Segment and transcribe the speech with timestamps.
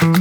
[0.00, 0.12] Sådär,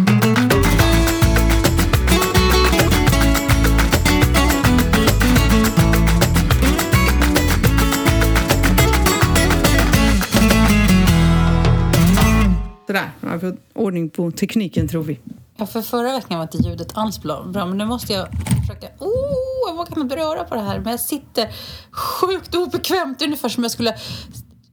[13.20, 15.20] nu har vi fått ordning på tekniken tror vi.
[15.58, 18.28] Ja, för förra veckan var inte ljudet alls bra, bra, men nu måste jag
[18.62, 18.88] försöka...
[19.00, 20.80] Oh, jag vågar inte röra på det här.
[20.80, 21.54] Men jag sitter
[21.92, 23.96] sjukt obekvämt, ungefär som jag skulle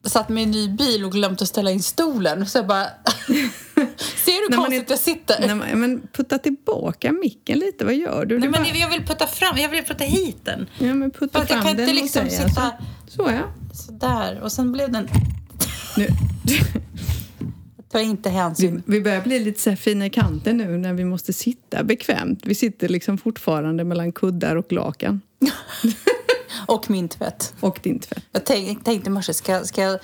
[0.05, 2.47] satt mig i en ny bil och glömt att ställa in stolen.
[2.47, 2.87] Så jag bara...
[4.25, 5.55] Ser du hur konstigt jag sitter?
[5.57, 8.39] Nej, men putta tillbaka micken lite, vad gör du?
[8.39, 8.77] Nej, du men bara...
[8.77, 10.67] jag vill putta fram, jag vill putta hit den.
[10.79, 12.73] Ja, men putta För att jag fram kan den inte och liksom säga sitta
[13.07, 13.17] så.
[13.17, 13.43] Så ja.
[13.75, 14.41] sådär.
[14.43, 15.09] Och sen blev den...
[15.97, 16.09] Nu.
[17.89, 18.83] tar inte hänsyn.
[18.87, 21.85] Vi, vi börjar bli lite så här fina i kanten nu när vi måste sitta
[21.85, 22.41] bekvämt.
[22.45, 25.21] Vi sitter liksom fortfarande mellan kuddar och lakan.
[26.67, 27.55] och min tvätt.
[27.61, 28.25] Och din tvätt.
[28.33, 29.99] Jag tänk, tänkte i morse, ska, ska, jag-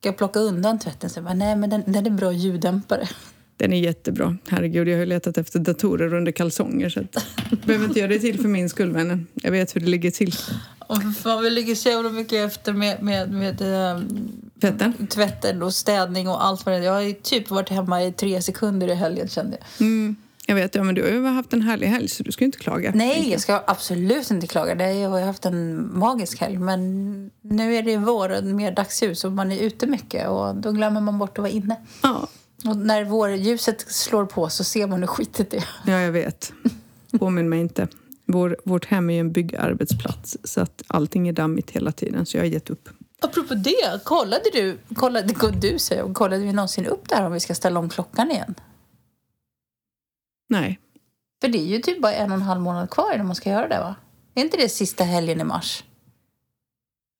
[0.00, 1.10] ska jag plocka undan tvätten?
[1.10, 3.08] Så jag bara, nej, men den, den är bra ljuddämpare.
[3.56, 4.36] Den är jättebra.
[4.48, 7.26] Herregud, jag har letat efter datorer under kalsonger så att...
[7.66, 9.26] behöver inte göra det till för min skull, vännen.
[9.34, 10.34] Jag vet hur det ligger till.
[10.78, 15.06] Och fan, vi ligger så jävla mycket efter med, med, med ehm, Tvätten?
[15.06, 16.82] tvätten och städning och allt vad det är.
[16.82, 19.86] Jag har typ varit hemma i tre sekunder i helgen kände jag.
[19.86, 20.16] Mm.
[20.50, 22.58] Jag vet, ja men du har ju haft en härlig helg så du ska inte
[22.58, 22.92] klaga.
[22.94, 24.74] Nej, jag ska absolut inte klaga.
[24.74, 26.58] Det jag har haft en magisk helg.
[26.58, 30.72] Men nu är det vår och mer dagsljus och man är ute mycket och då
[30.72, 31.76] glömmer man bort att vara inne.
[32.02, 32.28] Ja,
[32.64, 35.68] Och när vårljuset slår på så ser man hur skitigt det är.
[35.86, 36.52] ja jag vet.
[37.18, 37.88] Påminn mig inte.
[38.26, 42.36] Vår, vårt hem är ju en byggarbetsplats så att allting är dammigt hela tiden så
[42.36, 42.88] jag har gett upp.
[43.22, 47.40] Apropå det, kollade du, kollade, du säger, kollade vi någonsin upp det här om vi
[47.40, 48.54] ska ställa om klockan igen?
[50.50, 50.78] Nej.
[51.42, 53.50] För det är ju typ bara en och en halv månad kvar innan man ska
[53.50, 53.94] göra det va?
[54.34, 55.84] Är inte det sista helgen i mars?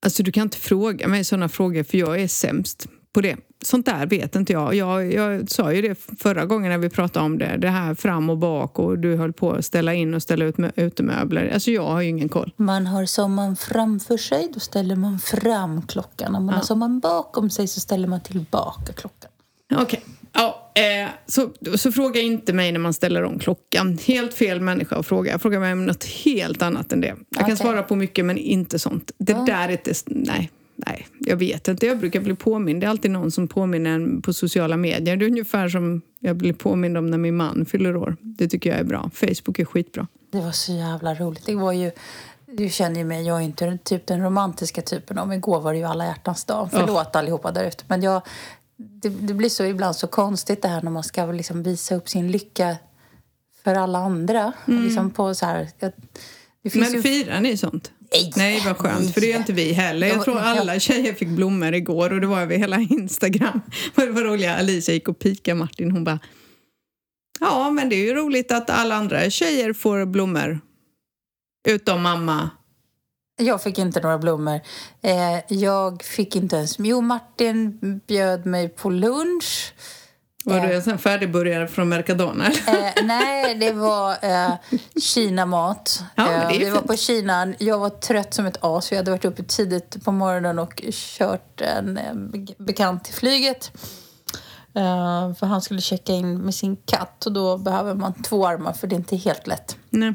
[0.04, 3.36] Alltså du kan inte fråga mig sådana frågor för jag är sämst på det.
[3.64, 4.74] Sånt där vet inte jag.
[4.74, 5.12] jag.
[5.12, 7.56] Jag sa ju det förra gången när vi pratade om det.
[7.56, 10.56] Det här fram och bak och du höll på att ställa in och ställa ut
[10.56, 11.50] mö- utemöbler.
[11.54, 12.52] Alltså jag har ju ingen koll.
[12.56, 16.34] Man har sommaren framför sig, då ställer man fram klockan.
[16.34, 19.30] Om man har sommaren bakom sig så ställer man tillbaka klockan.
[19.74, 20.02] Okej.
[20.32, 23.98] Ja, eh, så, så fråga inte mig när man ställer om klockan.
[24.06, 25.38] Helt fel människa att fråga.
[25.38, 27.06] Fråga mig om något helt annat än det.
[27.06, 27.56] Jag kan Okej.
[27.56, 29.12] svara på mycket men inte sånt.
[29.18, 29.92] Det där är inte...
[30.06, 30.50] Nej.
[30.86, 31.86] Nej, jag vet inte.
[31.86, 32.80] Jag brukar bli påmind.
[32.80, 35.16] Det är alltid någon som påminner en på sociala medier.
[35.16, 38.16] Det är ungefär som jag blir påmind om när min man fyller år.
[38.20, 39.10] Det tycker jag är bra.
[39.14, 40.06] Facebook är skitbra.
[40.32, 41.46] Det var så jävla roligt.
[41.46, 41.90] Det var ju,
[42.46, 45.18] du känner ju mig, jag är inte typ den romantiska typen.
[45.18, 46.68] Om igår var det ju alla hjärtans dag.
[46.72, 47.84] Förlåt allihopa där ute.
[47.88, 48.22] Men jag,
[49.02, 52.08] det, det blir så ibland så konstigt det här när man ska liksom visa upp
[52.08, 52.76] sin lycka
[53.64, 54.52] för alla andra.
[54.66, 55.92] Liksom på så här, jag,
[56.74, 57.02] Men ju...
[57.02, 57.92] firar ni sånt?
[58.12, 58.32] Nej.
[58.36, 59.14] Nej, vad skönt.
[59.14, 60.06] För det gör inte vi heller.
[60.06, 63.60] Jag Jag- tror alla tjejer fick blommor igår och det var över hela Instagram.
[63.94, 64.56] Och det var roliga.
[64.56, 65.90] Alicia gick och pika Martin.
[65.90, 66.18] Hon bara...
[67.40, 70.60] Ja, men det är ju roligt att alla andra tjejer får blommor.
[71.68, 72.50] Utom mamma.
[73.40, 74.60] Jag fick inte några blommor.
[75.02, 76.78] Eh, jag fick inte ens...
[76.78, 79.74] Jo, Martin bjöd mig på lunch.
[80.44, 82.46] Var du en färdigburgare från Mercadona?
[82.46, 84.52] Eh, nej, det var eh,
[85.02, 86.02] Kina-mat.
[86.14, 87.54] Ja, eh, vi var på Kina.
[87.58, 88.92] Jag var trött som ett as.
[88.92, 93.72] Jag hade varit uppe tidigt på morgonen och kört en eh, be- bekant till flyget.
[94.74, 98.72] Eh, för han skulle checka in med sin katt och då behöver man två armar
[98.72, 99.76] för det är inte helt lätt.
[99.90, 100.14] Nej.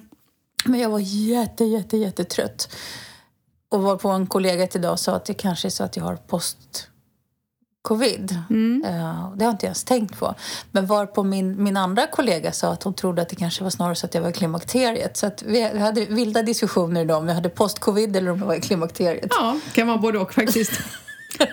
[0.66, 2.70] Men jag var jätte, jätte, jättetrött.
[3.76, 6.04] Och var på en kollega till idag sa att det kanske är så att jag
[6.04, 6.72] har post-covid.
[8.32, 8.38] Eh,
[8.86, 10.36] det har jag inte ens tänkt på.
[10.72, 13.70] Men var på min, min andra kollega sa att hon trodde att det kanske var
[13.70, 15.18] snarare så att jag var i klimakteriet.
[15.18, 18.46] Så att vi vi hade vilda diskussioner idag om jag hade post-covid eller om jag
[18.46, 19.28] var i klimakteriet.
[19.30, 20.72] Ja, kan vara både och faktiskt.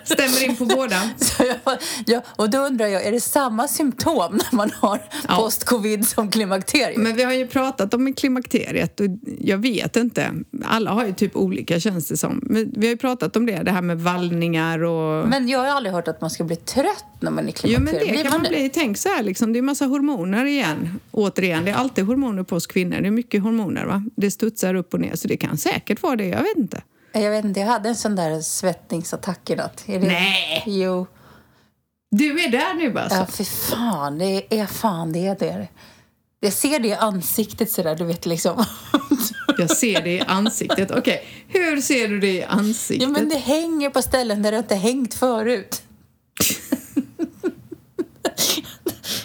[0.05, 0.97] Stämmer in på båda.
[1.39, 5.37] Jag, ja, och då undrar jag, är det samma symptom när man har Ja.
[5.37, 6.97] post-covid som klimakteriet?
[6.97, 9.07] Men vi har ju pratat om klimakteriet och
[9.41, 10.31] jag vet inte.
[10.65, 12.41] Alla har ju typ olika känns det som.
[12.43, 15.29] Men vi har ju pratat om det, det här med vallningar och...
[15.29, 17.81] Men jag har aldrig hört att man ska bli trött när man är i Jo
[17.81, 18.07] men klimakteriet.
[18.07, 18.71] det Blir kan man bli.
[18.75, 21.01] Tänk så här liksom, det är massa hormoner igen.
[21.11, 23.01] Återigen, det är alltid hormoner på oss kvinnor.
[23.01, 24.05] Det är mycket hormoner va.
[24.17, 26.83] Det studsar upp och ner så det kan säkert vara det, jag vet inte.
[27.13, 29.83] Jag vet inte, jag hade en sån där svettningsattack i natt.
[29.87, 29.99] Det...
[29.99, 30.63] Nej.
[30.67, 31.07] Jo.
[32.11, 33.19] Du är där nu alltså?
[33.19, 34.19] Ja, för fan.
[34.19, 35.69] Det är fan det är det.
[36.41, 38.65] Jag ser det i ansiktet sådär, du vet liksom.
[39.59, 40.91] Jag ser det i ansiktet.
[40.91, 43.03] Okej, hur ser du det i ansiktet?
[43.03, 45.83] Ja, men det hänger på ställen där det inte hängt förut.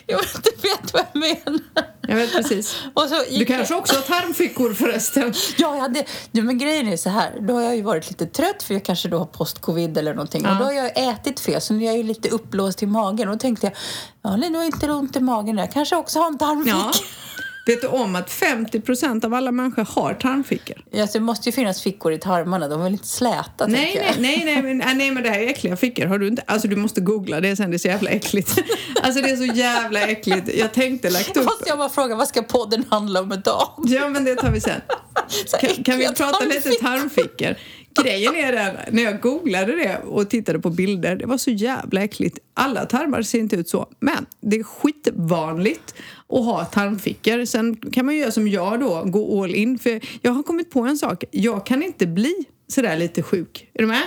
[0.06, 1.97] jag vet inte vet vad jag menar.
[2.08, 2.76] Jag vet precis.
[3.38, 5.34] Du kanske också har tarmfickor förresten?
[5.58, 7.32] Ja, jag hade, ja, men grejen är så här.
[7.40, 10.44] Då har jag ju varit lite trött för jag kanske då har post-covid eller någonting.
[10.44, 10.52] Ja.
[10.52, 13.30] Och då har jag ätit fel så nu är jag ju lite uppblåst i magen.
[13.30, 13.76] Och då tänkte jag,
[14.22, 15.58] ja, det nog inte ont i magen.
[15.58, 16.78] Jag kanske också har en tarmficka.
[16.78, 16.92] Ja.
[17.68, 20.84] Vet du om att 50 procent av alla människor har tarmfickor?
[20.92, 22.68] Ja, så det måste ju finnas fickor i tarmarna.
[22.68, 25.40] De är väl inte släta, Nej, nej, nej, nej, men, äh, nej, men det här
[25.40, 26.06] är äckliga fickor.
[26.06, 26.44] Har du inte?
[26.46, 28.64] Alltså du måste googla det sen, det är så jävla äckligt.
[29.02, 30.56] Alltså det är så jävla äckligt.
[30.56, 31.46] Jag tänkte lagt upp...
[31.46, 33.70] Måste jag bara fråga, vad ska podden handla om idag?
[33.78, 34.82] Ja, men det tar vi sen.
[35.62, 37.56] Kan, kan vi prata lite tarmfickor.
[38.04, 42.04] Grejen är den, när jag googlade det och tittade på bilder, det var så jävla
[42.04, 42.40] äckligt.
[42.54, 45.96] Alla tarmar ser inte ut så, men det är skitvanligt
[46.30, 47.46] att ha tarmfickor.
[47.46, 49.80] Sen kan man ju göra som jag då, gå all in.
[49.80, 52.34] För jag har kommit på en sak, jag kan inte bli
[52.68, 53.70] sådär lite sjuk.
[53.74, 54.04] Är du med?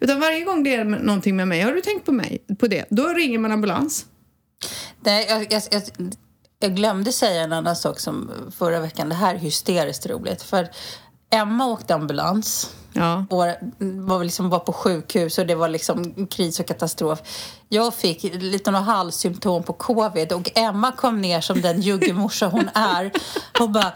[0.00, 2.84] Utan varje gång det är någonting med mig, har du tänkt på mig, på det,
[2.90, 4.06] då ringer man ambulans.
[5.04, 5.82] Nej, jag, jag, jag,
[6.58, 9.08] jag glömde säga en annan sak som förra veckan.
[9.08, 10.42] Det här är hysteriskt roligt.
[10.42, 10.68] För
[11.30, 12.70] Emma åkte ambulans.
[12.92, 13.24] Ja.
[13.30, 13.44] Och
[13.78, 17.18] var, liksom, var på sjukhus och det var liksom kris och katastrof.
[17.68, 22.70] Jag fick lite några halssymptom på covid och Emma kom ner som den juggemorsa hon
[22.74, 23.10] är
[23.60, 23.92] och bara...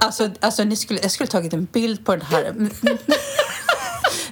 [0.00, 2.54] Alltså, alltså ni skulle, jag skulle tagit en bild på den här.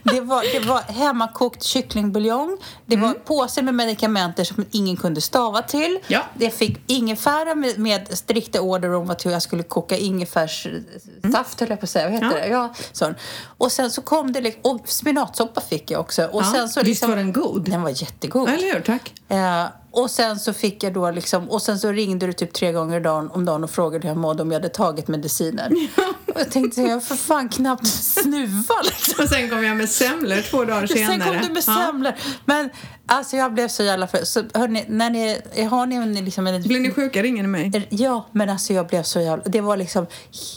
[0.02, 2.56] Det var, det var hemmakokt kycklingbuljong.
[2.86, 5.98] Det var påse med medikamenter som ingen kunde stava till.
[6.06, 6.20] Ja.
[6.38, 11.80] Jag fick ingefära med, med strikta order om att jag skulle koka ingefärssaft, höll jag
[11.80, 12.04] på att säga.
[12.04, 12.44] Vad heter Ja.
[12.44, 12.48] det?
[12.48, 13.14] Ja, sån.
[13.58, 14.40] Och sen så kom det...
[14.40, 16.24] liksom- Och spinatsoppa fick jag också.
[16.24, 17.70] Och Ja, sen så visst liksom, var den god?
[17.70, 18.48] Den var jättegod.
[18.48, 18.80] Eller hur?
[18.80, 19.12] Tack.
[19.28, 22.72] Eh, och sen så fick jag då liksom, och sen så ringde du typ tre
[22.72, 25.70] gånger om dagen, om dagen och frågade hur jag mådde om jag hade tagit mediciner.
[26.34, 29.14] Och jag tänkte, jag har för fan knappt snuva liksom.
[29.24, 31.06] Och sen kom jag med semlor två dagar senare.
[31.08, 31.86] Sen kom du med Ja.
[31.86, 32.12] semlor.
[32.44, 32.70] Men
[33.10, 34.24] alltså jag blev så jävla för...
[34.24, 36.62] Så hörni, när ni, har ni liksom en...
[36.62, 37.88] Blir ni sjuka ringer ni mig.
[37.90, 39.44] Ja, men alltså jag blev så jävla...
[39.44, 40.06] Det var liksom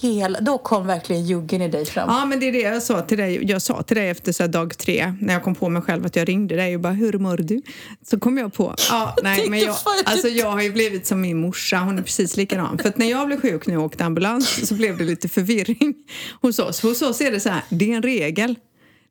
[0.01, 0.39] hela...
[0.39, 2.09] Då kom verkligen juggen i dig fram.
[2.09, 3.51] Ja, men det är det jag sa till dig.
[3.51, 6.15] Jag sa till dig efter så dag tre, när jag kom på mig själv att
[6.15, 7.61] jag ringde dig och bara “Hur mår du?”
[8.05, 9.75] Så kom jag på, ja, nej, men jag,
[10.05, 12.77] alltså jag har ju blivit som min morsa, hon är precis likadan.
[12.77, 15.93] För att när jag blev sjuk när jag åkte ambulans så blev det lite förvirring
[16.41, 16.81] hos oss.
[16.81, 18.55] Hos oss är det så här, det är en regel.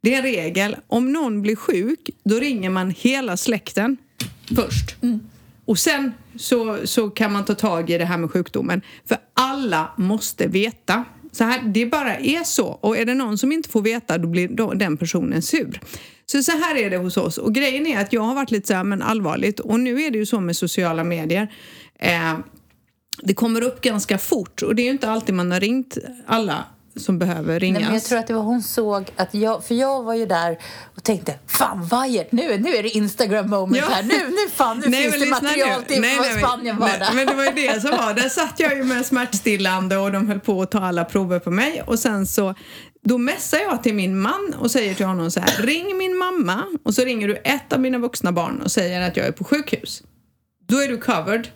[0.03, 0.77] Det är en regel.
[0.87, 3.97] Om någon blir sjuk, då ringer man hela släkten
[4.57, 4.97] först.
[5.65, 8.83] Och sen så, så kan man ta tag i det här med sjukdomen.
[9.09, 11.05] För alla måste veta.
[11.33, 12.67] Så här, det bara är så.
[12.67, 15.81] Och är det någon som inte får veta, då blir då den personen sur.
[16.27, 17.39] Så så här är det hos oss.
[17.39, 19.61] Och grejen är att jag har varit lite så här, men allvarligt.
[19.61, 21.53] Och nu är det ju så med sociala medier.
[21.99, 22.39] Eh,
[23.23, 24.63] det kommer upp ganska fort.
[24.63, 26.65] Och det är ju inte alltid man har ringt alla
[26.97, 27.79] som behöver ringas.
[27.79, 30.27] Nej, men jag tror att det var hon såg att jag, för jag var ju
[30.27, 30.59] där
[30.97, 33.95] och tänkte fan Vajert, nu, nu är det Instagram moment Ja.
[33.95, 35.87] här, nu, nu fan, nu Nej, finns det material nu.
[35.87, 37.11] till Nej, vad nej, Spanien var nej, där.
[37.15, 38.15] Men det var ju det som var.
[38.15, 41.51] Där satt jag ju med smärtstillande och de höll på att ta alla prover på
[41.51, 42.55] mig och sen så
[43.05, 46.63] då messar jag till min man och säger till honom så här ring min mamma
[46.85, 49.45] och så ringer du ett av mina vuxna barn och säger att jag är på
[49.45, 50.03] sjukhus.
[50.69, 51.49] Då är du covered.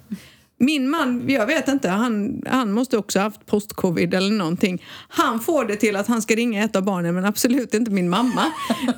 [0.59, 4.85] Min man, jag vet inte, han, han måste också ha haft post-covid eller någonting.
[5.09, 8.09] Han får det till att han ska ringa ett av barnen men absolut inte min
[8.09, 8.45] mamma.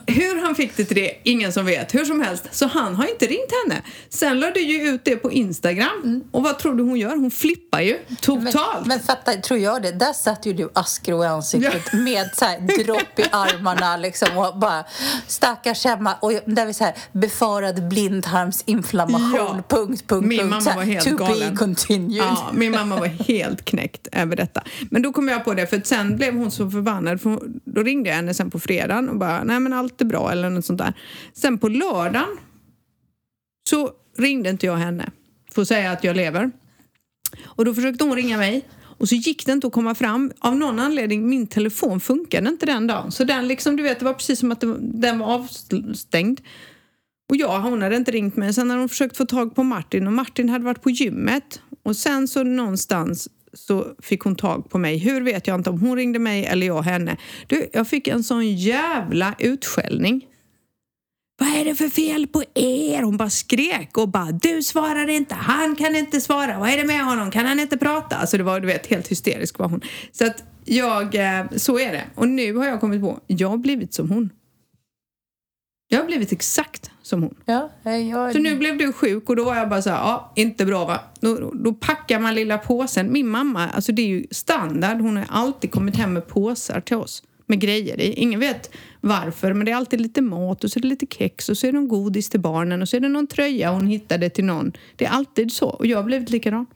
[0.06, 1.94] Hur han fick det till det, ingen som vet.
[1.94, 3.82] Hur som helst, så han har inte ringt henne.
[4.08, 7.16] Sen lade du ju ut det på Instagram och vad tror du hon gör?
[7.16, 8.54] Hon flippar ju totalt.
[8.80, 12.44] Men, men fatta, tror jag det, där satt ju du askro i ansiktet med så
[12.44, 14.84] här, dropp i armarna liksom och bara
[15.26, 19.62] stackars Emma och där vi så här befarad blindtarmsinflammation, Ja.
[19.68, 20.50] punkt, punkt, Min punkt.
[20.50, 22.22] mamma så här, var helt galen be continued.
[22.22, 24.62] Ja, min mamma var helt knäckt över detta.
[24.90, 27.20] Men då kom jag på det, för sen blev hon så förbannad.
[27.20, 30.32] För då ringde jag henne sen på fredagen och bara, nej men allt är bra
[30.32, 30.92] eller något sånt där.
[31.34, 32.38] Sen på lördagen
[33.70, 35.10] så ringde inte jag henne
[35.54, 36.50] för att säga att jag lever.
[37.44, 38.64] Och då försökte hon ringa mig
[38.98, 40.32] och så gick det inte att komma fram.
[40.38, 43.12] Av någon anledning, min telefon funkade inte den dagen.
[43.12, 46.40] Så den liksom, du vet, det var precis som att den var avstängd.
[47.28, 48.54] Och ja, hon hade inte ringt mig.
[48.54, 51.60] Sen hade hon försökt få tag på Martin och Martin hade varit på gymmet.
[51.82, 54.98] Och sen så någonstans så fick hon tag på mig.
[54.98, 57.16] Hur vet jag inte om hon ringde mig eller jag henne.
[57.46, 60.26] Du, jag fick en sån jävla utskällning.
[61.40, 63.02] Vad är det för fel på er?
[63.02, 66.84] Hon bara skrek och bara du svarar inte, han kan inte svara, vad är det
[66.84, 68.16] med honom, kan han inte prata?
[68.16, 69.80] Alltså det var du vet helt hysterisk var hon.
[70.12, 72.04] Så att jag, eh, så är det.
[72.14, 74.30] Och nu har jag kommit på, jag har blivit som hon.
[75.88, 77.34] Jag har blivit exakt som hon.
[77.44, 80.32] Ja, jag, Så nu blev du sjuk och då var jag bara så här, ja,
[80.36, 81.00] inte bra va.
[81.20, 83.12] Då, då packar man lilla påsen.
[83.12, 86.96] Min mamma, alltså det är ju standard, hon har alltid kommit hem med påsar till
[86.96, 88.12] oss med grejer i.
[88.12, 91.48] Ingen vet varför, men det är alltid lite mat och så är det lite kex
[91.48, 93.86] och så är det någon godis till barnen och så är det någon tröja hon
[93.86, 94.72] hittade till någon.
[94.96, 96.66] Det är alltid så och jag har blivit likadan.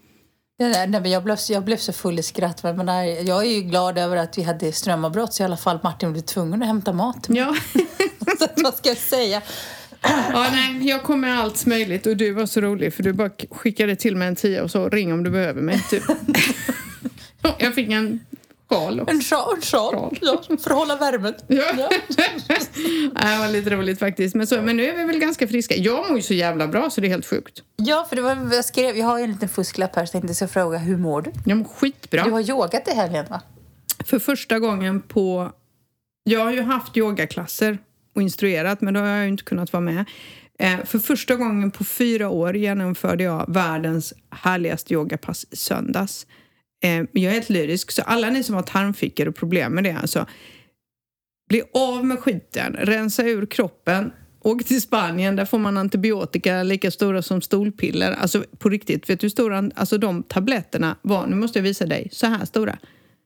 [0.59, 2.63] Nej, men jag, blev, jag blev så full i skratt.
[2.63, 5.79] Men nej, jag är ju glad över att vi hade strömavbrott så i alla fall
[5.83, 7.27] Martin blev tvungen att hämta mat.
[7.29, 7.55] Ja.
[8.39, 9.43] så vad ska jag säga?
[10.03, 13.31] Ja, nej, jag kommer med allt möjligt och du var så rolig för du bara
[13.51, 15.85] skickade till mig en tia och så ring om du behöver mig.
[15.91, 16.03] Typ.
[17.59, 18.21] jag fick en
[18.69, 19.15] sjal också.
[19.15, 20.19] En sjal, en sjal.
[20.21, 21.35] Ja, för att hålla värmen.
[21.47, 21.65] Ja.
[21.79, 21.89] ja.
[23.15, 24.35] det var lite roligt faktiskt.
[24.35, 25.77] Men, så, men nu är vi väl ganska friska.
[25.77, 27.63] Jag mår ju så jävla bra så det är helt sjukt.
[27.77, 28.97] Ja, för det var jag skrev.
[28.97, 31.33] Jag har ju en liten fusklapp här så jag tänkte ska fråga hur mår du?
[31.47, 32.25] Jag mår skitbra.
[32.25, 33.41] Du har yogat i helgen va?
[34.05, 35.53] För första gången på...
[36.25, 37.79] Jag har ju haft yogaklasser
[38.15, 40.05] och instruerat men då har jag ju inte kunnat vara med.
[40.59, 46.27] Eh, för första gången på fyra år genomförde jag världens härligaste yogapass i söndags.
[46.85, 49.97] Eh, jag är helt lyrisk, så alla ni som har tarmfickor och problem med det,
[49.97, 50.27] alltså
[51.49, 56.91] bli av med skiten, rensa ur kroppen, åk till Spanien, där får man antibiotika lika
[56.91, 58.13] stora som stolpiller.
[58.13, 61.87] Alltså på riktigt, vet du hur stora, alltså de tabletterna var, nu måste jag visa
[61.87, 62.79] dig, så här stora.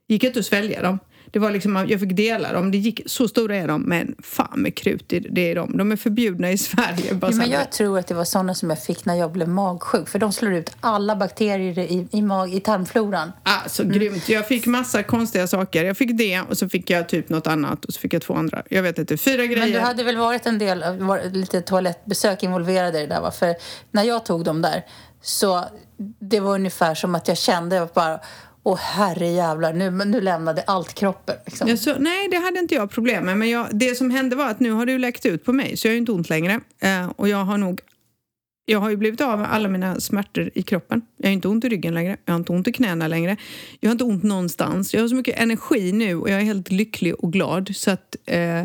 [0.08, 0.98] Gick inte att svälja dem.
[1.36, 2.70] Det var liksom, jag fick dela dem.
[2.70, 5.76] Det gick, så stora är de, men fan med krut det är de.
[5.76, 7.14] De är förbjudna i Sverige.
[7.14, 9.48] Bara ja, men jag tror att det var såna som jag fick när jag blev
[9.48, 10.08] magsjuk.
[10.08, 13.32] För de slår ut alla bakterier i, i, mag, i tarmfloran.
[13.42, 13.98] Alltså mm.
[13.98, 14.28] grymt.
[14.28, 15.84] Jag fick massa konstiga saker.
[15.84, 18.34] Jag fick det och så fick jag typ något annat och så fick jag två
[18.34, 18.62] andra.
[18.70, 19.58] Jag vet inte, fyra grejer.
[19.58, 23.30] Men du hade väl varit en del, var, lite toalettbesök involverade i det där va?
[23.30, 23.54] För
[23.90, 24.84] när jag tog dem där
[25.22, 25.64] så
[26.18, 28.20] det var ungefär som att jag kände bara
[28.68, 31.36] Åh herre jävlar, nu, nu lämnade allt kroppen.
[31.46, 31.68] Liksom.
[31.68, 33.38] Ja, så, nej, det hade inte jag problem med.
[33.38, 35.88] Men jag, det som hände var att nu har det läckt ut på mig så
[35.88, 36.60] jag har inte ont längre.
[36.80, 37.80] Eh, och jag har nog
[38.64, 41.02] jag har ju blivit av med alla mina smärtor i kroppen.
[41.16, 43.36] Jag har inte ont i ryggen längre, jag har inte ont i knäna längre.
[43.80, 44.94] Jag har inte ont någonstans.
[44.94, 47.70] Jag har så mycket energi nu och jag är helt lycklig och glad.
[47.74, 48.62] Så att, eh,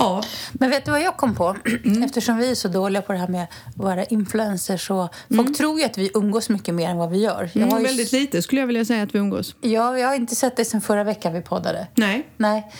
[0.00, 0.22] Ja.
[0.52, 1.56] Men vet du vad jag kom på?
[1.84, 2.02] Mm.
[2.02, 5.54] Eftersom vi är så dåliga på det här med att vara influencers och folk mm.
[5.54, 7.50] tror ju att vi umgås mycket mer än vad vi gör.
[7.52, 9.54] Jag mm, väldigt lite skulle jag vilja säga att vi umgås.
[9.60, 11.86] Ja, jag har inte sett dig sen förra veckan vi poddade.
[11.94, 12.28] Nej.
[12.36, 12.72] Nej.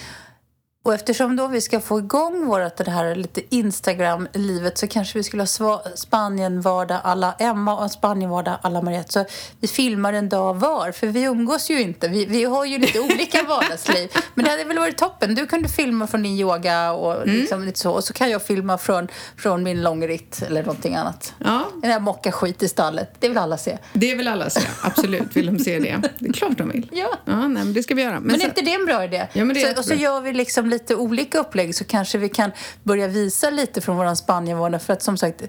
[0.82, 5.25] Och eftersom då vi ska få igång vårt det här lite Instagram-livet så kanske vi
[5.25, 9.12] skulle ha Spanien-vardag alla Emma och Spanien-vardag alla Mariette.
[9.12, 9.25] Så
[9.60, 12.08] vi filmar en dag var, för vi umgås ju inte.
[12.08, 14.10] Vi, vi har ju lite olika vardagsliv.
[14.34, 15.34] Men det hade väl varit toppen.
[15.34, 17.37] Du kunde filma från din yoga och mm.
[17.37, 17.90] liksom lite så.
[17.90, 21.34] Och så kan jag filma från, från min långritt eller någonting annat.
[21.38, 21.68] Ja.
[21.82, 23.14] Den där mocka skit i stallet.
[23.18, 23.78] Det vill alla se.
[23.92, 24.60] Det vill alla se.
[24.82, 26.02] Absolut vill de se det.
[26.18, 26.88] Det är klart de vill.
[26.92, 27.10] Ja.
[27.25, 28.14] ja nej, men det ska vi göra.
[28.14, 28.46] Men, men så...
[28.46, 29.26] är inte det en bra idé?
[29.32, 32.29] Ja, men det så, och så gör vi liksom lite olika upplägg så kanske vi
[32.29, 32.50] kan
[32.83, 35.43] börja visa lite från vår Spanienvana för att som sagt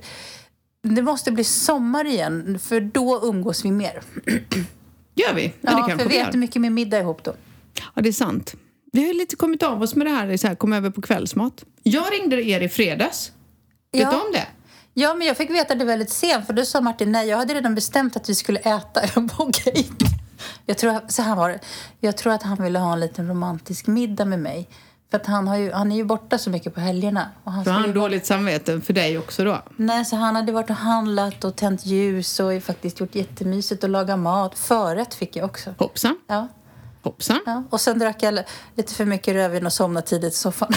[0.83, 4.01] det måste bli sommar igen för då umgås vi mer.
[5.15, 5.53] Gör vi?
[5.61, 7.33] Ja, ja för vi äter mycket mer middag ihop då.
[7.95, 8.55] Ja, det är sant.
[8.91, 11.63] Vi har lite kommit av oss med det här, så här kom över på kvällsmat.
[11.83, 13.31] Jag ringde er i fredags.
[13.91, 14.11] Vet ja.
[14.11, 14.47] du om det?
[14.93, 17.53] Ja, men jag fick veta det väldigt sent för då sa Martin nej, jag hade
[17.53, 19.01] redan bestämt att vi skulle äta.
[19.15, 19.89] Jag bara okej.
[20.65, 21.59] Jag tror, så här var det.
[21.99, 24.69] Jag tror att han ville ha en liten romantisk middag med mig.
[25.11, 27.29] För att han, har ju, han är ju borta så mycket på helgerna.
[27.43, 29.61] Och han så har han dåligt samvete för dig också då?
[29.75, 33.89] Nej, så han hade varit och handlat och tänt ljus och faktiskt gjort jättemysigt och
[33.89, 34.59] lagat mat.
[34.59, 35.73] Förrätt fick jag också.
[35.77, 36.17] Hoppsan.
[36.27, 36.47] Ja.
[37.01, 37.39] Hoppsan.
[37.45, 37.63] Ja.
[37.69, 38.39] Och sen drack jag
[38.75, 40.73] lite för mycket rödvin och somnade tidigt i soffan.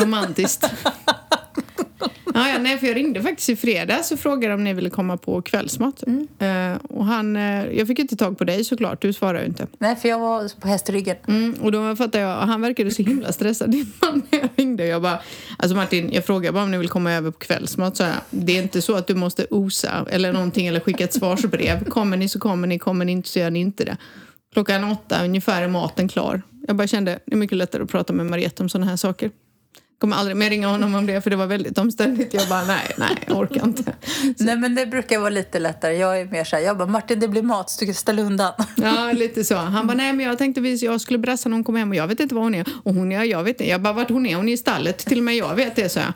[0.00, 0.70] Romantiskt.
[2.36, 5.16] Ja, ja, nej, för jag ringde faktiskt i fredags och frågade om ni ville komma
[5.16, 6.02] på kvällsmat.
[6.06, 6.28] Mm.
[6.42, 9.66] Uh, och han, uh, jag fick inte tag på dig såklart, du svarade ju inte.
[9.78, 11.16] Nej, för jag var på hästryggen.
[11.28, 14.86] Mm, och då fattade jag, han verkade så himla stressad innan jag ringde.
[14.86, 15.20] Jag bara,
[15.58, 17.96] alltså Martin, jag frågade bara om ni vill komma över på kvällsmat.
[17.96, 21.14] Så jag, det är inte så att du måste osa eller någonting eller skicka ett
[21.14, 21.84] svarsbrev.
[21.84, 23.96] Kommer ni så kommer ni, kommer ni inte så gör ni inte det.
[24.52, 26.42] Klockan åtta ungefär är maten klar.
[26.66, 29.30] Jag bara kände, det är mycket lättare att prata med Mariette om sådana här saker
[29.98, 32.34] kommer aldrig mer ringa honom om det för det var väldigt omständigt.
[32.34, 33.82] Jag bara, nej, nej, jag orkar inte.
[34.38, 34.44] Så.
[34.44, 35.96] Nej, men det brukar vara lite lättare.
[35.96, 38.22] Jag är mer så här, jag bara, Martin det blir mat så du kan ställa
[38.22, 38.52] undan.
[38.76, 39.54] Ja, lite så.
[39.56, 41.96] Han bara, nej men jag tänkte att jag skulle brassa när hon kom hem och
[41.96, 42.66] jag vet inte var hon är.
[42.82, 43.70] Och hon är, jag vet inte.
[43.70, 44.36] Jag bara, vart hon är?
[44.36, 44.98] Hon är i stallet.
[44.98, 46.12] Till och med jag vet det, så jag.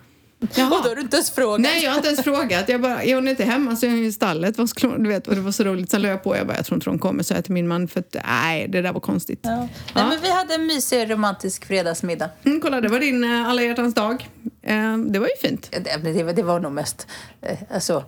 [0.55, 0.77] Jaha.
[0.77, 1.61] Och då har du inte ens frågat?
[1.61, 2.69] Nej, jag har inte ens frågat.
[2.69, 4.57] Jag bara, är hon inte hemma så är hon i stallet.
[4.99, 5.91] Du vet, och det var så roligt.
[5.91, 6.37] Sen la jag på.
[6.37, 7.89] Jag bara, jag tror inte hon kommer, så jag till min man.
[7.89, 9.41] För att, nej, det där var konstigt.
[9.43, 9.69] Ja.
[9.95, 12.31] Nej, men vi hade en mysig romantisk fredagsmiddag.
[12.45, 14.29] Mm, kolla, det var din uh, alla hjärtans dag.
[14.71, 15.69] Uh, det var ju fint.
[15.71, 17.07] Det, det, det var nog mest,
[17.51, 18.05] uh, alltså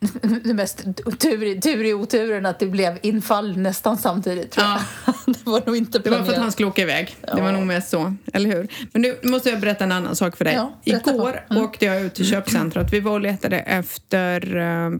[0.44, 0.84] det mest
[1.18, 4.50] tur, tur i oturen att det blev infall nästan samtidigt.
[4.50, 4.80] Tror jag.
[5.06, 5.12] Ja.
[5.26, 6.04] det var nog inte planerat.
[6.04, 7.16] Det var för att han skulle åka iväg.
[7.26, 7.34] Ja.
[7.34, 8.68] Det var nog mest så, eller hur?
[8.92, 10.54] Men nu måste jag berätta en annan sak för dig.
[10.54, 11.64] Ja, Igår mm.
[11.64, 12.92] åkte jag ut till köpcentret.
[12.92, 14.98] Vi var och letade efter uh,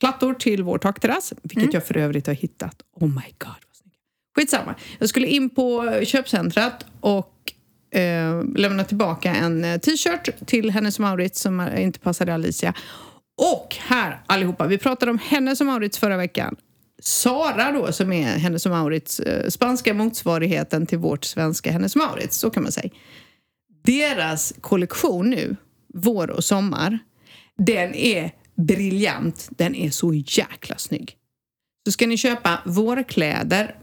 [0.00, 1.70] plattor till vår takterrass, vilket mm.
[1.72, 2.82] jag för övrigt har hittat.
[2.94, 3.96] Oh my god, vad snyggt.
[4.36, 4.74] Skitsamma.
[4.98, 7.52] Jag skulle in på köpcentret och
[7.96, 12.74] uh, lämna tillbaka en eh, t-shirt till Hennes Maurits som inte passade Alicia.
[13.40, 16.56] Och här allihopa, vi pratade om Hennes som Maurits förra veckan.
[17.02, 22.02] Sara då, som är Hennes och Maurits eh, spanska motsvarigheten till vårt svenska Hennes och
[22.02, 22.90] Maurits, så kan man säga.
[23.84, 25.56] Deras kollektion nu,
[25.94, 26.98] vår och sommar,
[27.58, 29.48] den är briljant.
[29.50, 31.16] Den är så jäkla snygg.
[31.86, 33.74] Så ska ni köpa vårkläder,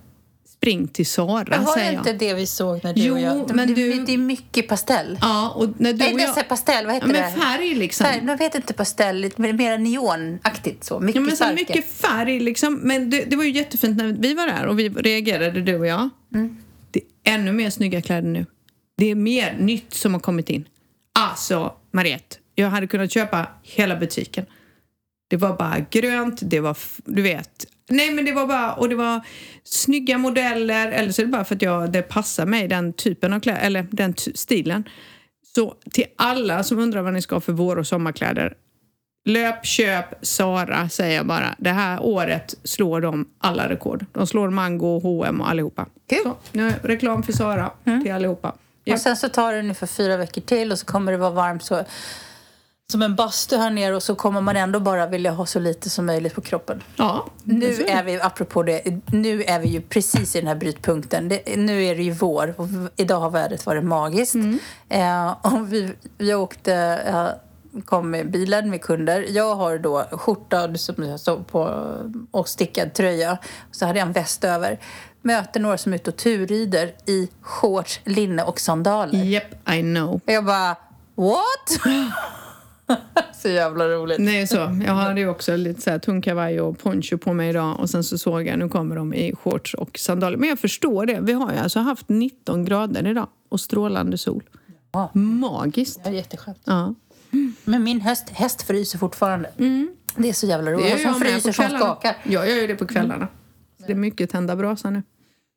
[0.58, 2.02] spring till Sara, Men var säger det jag.
[2.02, 3.56] inte det vi såg när du Jo, och jag...
[3.56, 5.18] men det, du- det är mycket pastell.
[5.22, 6.34] Ja, och när du Nej, och det jag...
[6.34, 7.20] här pastell, vad heter Ja, det?
[7.22, 8.06] men färg liksom.
[8.06, 11.00] Färg, jag vet inte pastell, lite mer- neonaktigt så.
[11.00, 11.54] Mycket Ja, men så starka.
[11.54, 12.76] mycket färg liksom.
[12.76, 15.88] Men det, det var ju jättefint när vi var där och vi reagerade, du och
[15.88, 16.10] jag.
[16.34, 16.58] Mm.
[16.92, 18.46] Det är ännu mer snygga kläder nu.
[18.98, 20.68] Det är mer nytt som har kommit in.
[21.20, 24.46] Alltså, Mariette, jag hade kunnat köpa hela butiken.
[25.30, 27.66] Det var bara grönt, det var, du vet.
[27.89, 29.22] Nej men det var bara, och det var
[29.63, 33.34] snygga modeller, eller så är det bara för att jag, det passar mig, den typen
[33.34, 34.84] av kläder, eller den stilen.
[35.56, 38.53] Så till alla som undrar vad ni ska ha för vår och sommarkläder,
[39.27, 41.56] Löp, köp, Sara säger jag bara.
[41.58, 44.06] Det här året slår de alla rekord.
[44.12, 45.86] De slår Mango, H&M och allihopa.
[46.10, 46.20] Kul.
[46.24, 47.72] Så, nu är reklam för Sara
[48.03, 48.53] till allihopa.
[48.84, 48.94] Ja.
[48.94, 51.63] Och sen så tar det ungefär fyra veckor till och så kommer det vara varmt
[51.63, 51.84] så,
[52.91, 55.89] som en bastu här nere och så kommer man ändå bara vilja ha så lite
[55.89, 56.84] som möjligt på kroppen.
[56.96, 61.29] ja, Nu är vi, apropå det, nu är vi ju precis i den här brytpunkten.
[61.29, 64.36] Det, nu är det ju vår och idag har vädret varit magiskt.
[64.89, 66.74] Eh, och vi, vi åkte,
[67.08, 69.25] eh, kom med bilen med kunder.
[69.29, 71.86] Jag har då skjorta som jag stod på
[72.32, 73.38] och stickad tröja.
[73.72, 74.79] Så hade jag en väst över.
[75.22, 79.24] Möter några som är ute och turrider i shorts, linne och sandaler.
[79.24, 80.13] Yep, I know.
[80.13, 80.75] Och jag bara,
[81.15, 81.79] what?
[83.34, 84.20] så jävla roligt.
[84.20, 84.56] Nej, så.
[84.56, 87.89] Jag hade ju också lite så här tung kavaj och poncho på mig idag och
[87.89, 90.38] sen så såg jag, nu kommer de i shorts och sandaler.
[90.38, 91.20] Men jag förstår det.
[91.22, 94.44] Vi har ju alltså haft 19 grader idag och strålande sol.
[94.91, 95.12] Ja.
[95.13, 96.03] Magiskt.
[96.03, 96.62] Det är jätteskönt.
[96.63, 96.94] Ja.
[97.63, 99.51] Men min häst, häst fryser fortfarande.
[100.15, 100.86] Det är så jävla roligt.
[100.86, 101.86] Det jag fryser på som kvällarna.
[101.86, 102.17] skakar.
[102.24, 103.27] Jag gör ju det på kvällarna.
[103.79, 105.03] Så det är mycket tända brasa nu.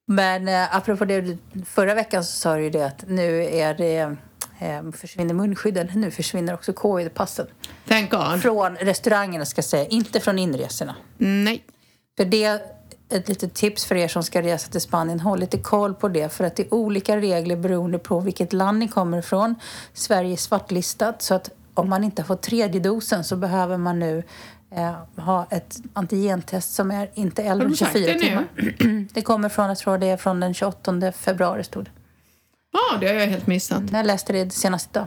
[0.07, 4.17] Men eh, apropå det, förra veckan så sa du ju det att nu är det
[4.61, 5.91] eh, försvinner munskydden.
[5.95, 7.47] Nu försvinner också covid-passen.
[7.89, 8.43] Thank God.
[8.43, 10.97] Från restaurangerna ska jag säga, inte från inresorna.
[11.19, 11.65] Nej.
[12.17, 12.61] För det är
[13.11, 15.21] ett litet tips för er som ska resa till Spanien.
[15.21, 18.79] Håll lite koll på det för att det är olika regler beroende på vilket land
[18.79, 19.55] ni kommer ifrån.
[19.93, 23.99] Sverige är svartlistat så att om man inte har fått tredje dosen så behöver man
[23.99, 24.23] nu
[24.71, 28.21] eh, ha ett antigentest som är inte äldre än sagt 24 det nu?
[28.21, 29.07] timmar.
[29.15, 31.91] Det kommer från, jag tror det är från den 28 februari stod det.
[32.73, 33.83] Ja, det har jag helt missat.
[33.93, 35.07] Jag läste det senast idag.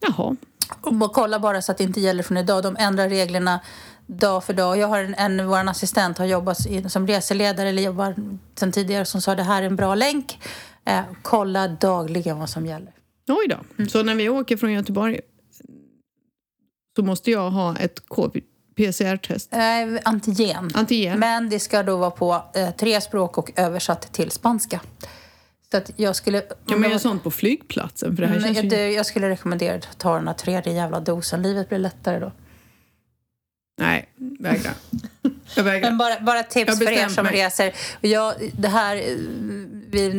[0.00, 0.36] Jaha.
[0.80, 2.62] Och kolla bara så att det inte gäller från idag.
[2.62, 3.60] De ändrar reglerna
[4.06, 4.78] dag för dag.
[4.78, 8.14] Jag har en, en vår assistent har jobbat som reseledare eller jobbar
[8.54, 10.38] sedan tidigare som sa det här är en bra länk.
[10.84, 12.92] Eh, kolla dagligen vad som gäller.
[13.28, 13.86] Oj då.
[13.86, 15.20] Så när vi åker från Göteborg
[16.96, 18.00] så måste jag ha ett
[18.76, 19.52] PCR-test.
[19.52, 19.60] Eh,
[20.04, 20.70] antigen.
[20.74, 21.18] Antigen.
[21.18, 24.80] Men det ska då vara på eh, tre språk och översatt till spanska.
[25.72, 26.40] Så att jag skulle...
[26.40, 28.16] Kan man göra sånt på flygplatsen?
[28.16, 28.94] För det här Mm, känns jag, ju...
[28.96, 31.42] jag skulle rekommendera att ta den här tredje jävla dosen.
[31.42, 32.32] Livet blir lättare då.
[33.80, 34.08] Nej,
[34.40, 34.72] vägrar.
[35.56, 35.88] Jag vägrar.
[35.90, 37.34] Men bara, bara tips för er som mig.
[37.34, 37.72] reser.
[38.00, 38.94] Jag, det, här,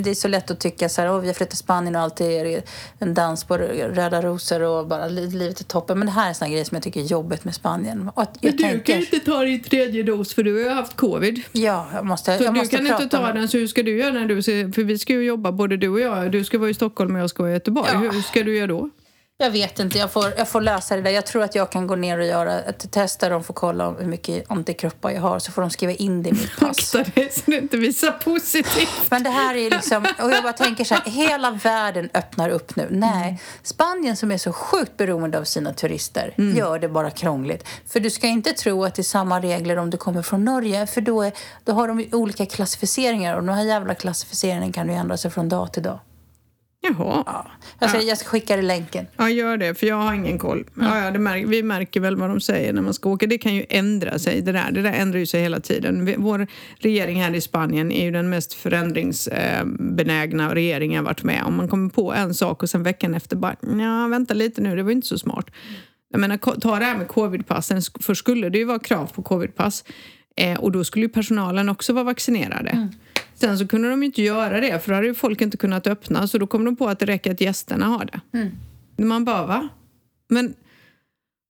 [0.03, 2.01] det är så lätt att tycka så här, oh, vi har flyttat till Spanien och
[2.01, 2.63] alltid är
[2.99, 5.99] en dans på röda rosor och bara li- livet är toppen.
[5.99, 8.09] Men det här är såna grejer som jag tycker är jobbigt med Spanien.
[8.15, 10.69] Och jag Men du tänker, kan inte ta din tredje dos för du har ju
[10.69, 11.41] haft covid.
[11.51, 13.83] Ja, jag måste, Så jag du måste kan inte ta med- den, så hur ska
[13.83, 16.31] du göra när du För vi ska ju jobba, både du och jag.
[16.31, 17.89] Du ska vara i Stockholm och jag ska vara i Göteborg.
[17.93, 17.99] Ja.
[17.99, 18.89] Hur ska du göra då?
[19.43, 21.11] Jag vet inte, jag får, jag får lösa det där.
[21.11, 23.91] Jag tror att jag kan gå ner och göra ett test där de får kolla
[23.91, 25.39] hur mycket antikroppar jag har.
[25.39, 26.95] Så får de skriva in det i mitt pass.
[26.95, 29.09] Akta dig så du inte visar positivt.
[29.09, 32.75] Men det här är liksom, och jag bara tänker så här, hela världen öppnar upp
[32.75, 32.87] nu.
[32.89, 37.67] Nej, Spanien som är så sjukt beroende av sina turister gör det bara krångligt.
[37.87, 40.87] För du ska inte tro att det är samma regler om du kommer från Norge,
[40.87, 41.31] för då, är,
[41.63, 45.49] då har de olika klassificeringar och den här jävla klassificeringen kan ju ändra sig från
[45.49, 45.99] dag till dag.
[46.87, 47.23] Jaha.
[47.25, 47.45] Ja.
[47.79, 49.07] Alltså, Jag ska skicka dig länken.
[49.17, 50.65] Ja, gör det, för jag har ingen koll.
[50.79, 53.27] Ja, ja, det märker, vi märker väl vad de säger när man ska åka.
[53.27, 54.41] Det kan ju ändra sig.
[54.41, 56.13] Det där, det där ändrar ju sig hela tiden.
[56.17, 56.47] Vår
[56.79, 61.55] regering här i Spanien är ju den mest förändringsbenägna regering jag varit med om.
[61.55, 64.83] Man kommer på en sak och sen veckan efter bara, ja vänta lite nu, det
[64.83, 65.45] var inte så smart.
[66.09, 67.81] Jag menar, ta det här med covidpassen.
[67.99, 69.83] För skulle det ju vara krav på covidpass
[70.37, 72.89] eh, och då skulle ju personalen också vara vaccinerade.
[73.35, 76.27] Sen så kunde de inte göra det för då hade ju folk inte kunnat öppna
[76.27, 78.21] så då kom de på att det räcker att gästerna har det.
[79.03, 79.69] Man bara, va?
[80.27, 80.53] Men...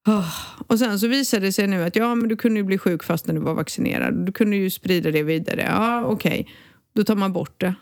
[0.07, 0.33] åh.
[0.67, 3.03] Och sen så visade det sig nu att ja, men du kunde ju bli sjuk
[3.03, 4.13] fast när du var vaccinerad.
[4.13, 5.61] Du kunde ju sprida det vidare.
[5.61, 6.47] Ja, okej.
[6.95, 7.75] Då tar man bort det.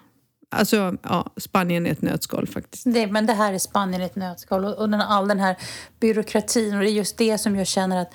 [0.50, 2.84] Alltså, ja, Spanien är ett nötskal faktiskt.
[2.94, 4.66] Det, men det här är Spanien i ett nötskal.
[4.66, 5.58] Och, och den, all den här
[6.00, 6.76] byråkratin.
[6.76, 8.14] Och det är just det som jag känner att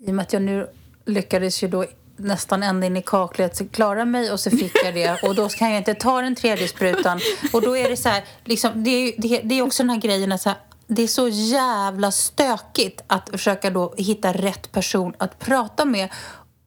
[0.00, 0.66] i och med att jag nu
[1.06, 1.84] lyckades ju då
[2.16, 5.48] nästan ända in i kaklet, så klarar mig och så fick jag det och då
[5.48, 7.20] kan jag inte ta den tredje sprutan.
[7.52, 10.00] Och då är det så här, liksom, det, är, det, det är också den här
[10.00, 15.12] grejen att så här, det är så jävla stökigt att försöka då hitta rätt person
[15.18, 16.08] att prata med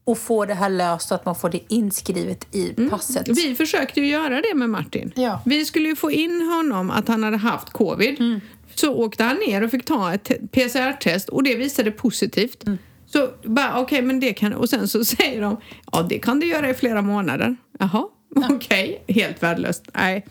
[0.04, 2.90] och få det här löst så att man får det inskrivet i Mm.
[2.90, 3.28] passet.
[3.28, 5.12] Vi försökte ju göra det med Martin.
[5.16, 5.42] Ja.
[5.46, 8.20] Vi skulle ju få in honom att han hade haft covid.
[8.20, 8.42] Mm.
[8.76, 12.64] Så åkte han ner och fick ta ett te- PCR-test och det visade positivt.
[12.66, 12.78] Mm.
[13.08, 14.54] Så bara okej, men det kan...
[14.54, 15.58] Och sen så säger de
[15.92, 17.56] ja, det kan du göra i flera månader.
[17.80, 18.04] Jaha,
[18.50, 19.04] okej.
[19.08, 19.90] Helt värdelöst.
[19.94, 20.26] Nej.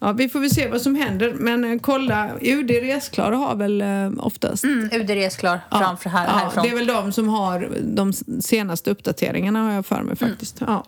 [0.00, 1.34] Ja, vi får väl se vad som händer.
[1.34, 4.64] Men eh, kolla, UD Resklar har väl eh, oftast...
[4.64, 6.62] Mm, UD är klar framför här, ja, härifrån.
[6.64, 10.30] det är väl de som har de senaste uppdateringarna har jag för mig Mm.
[10.30, 10.56] faktiskt.
[10.60, 10.84] Ja.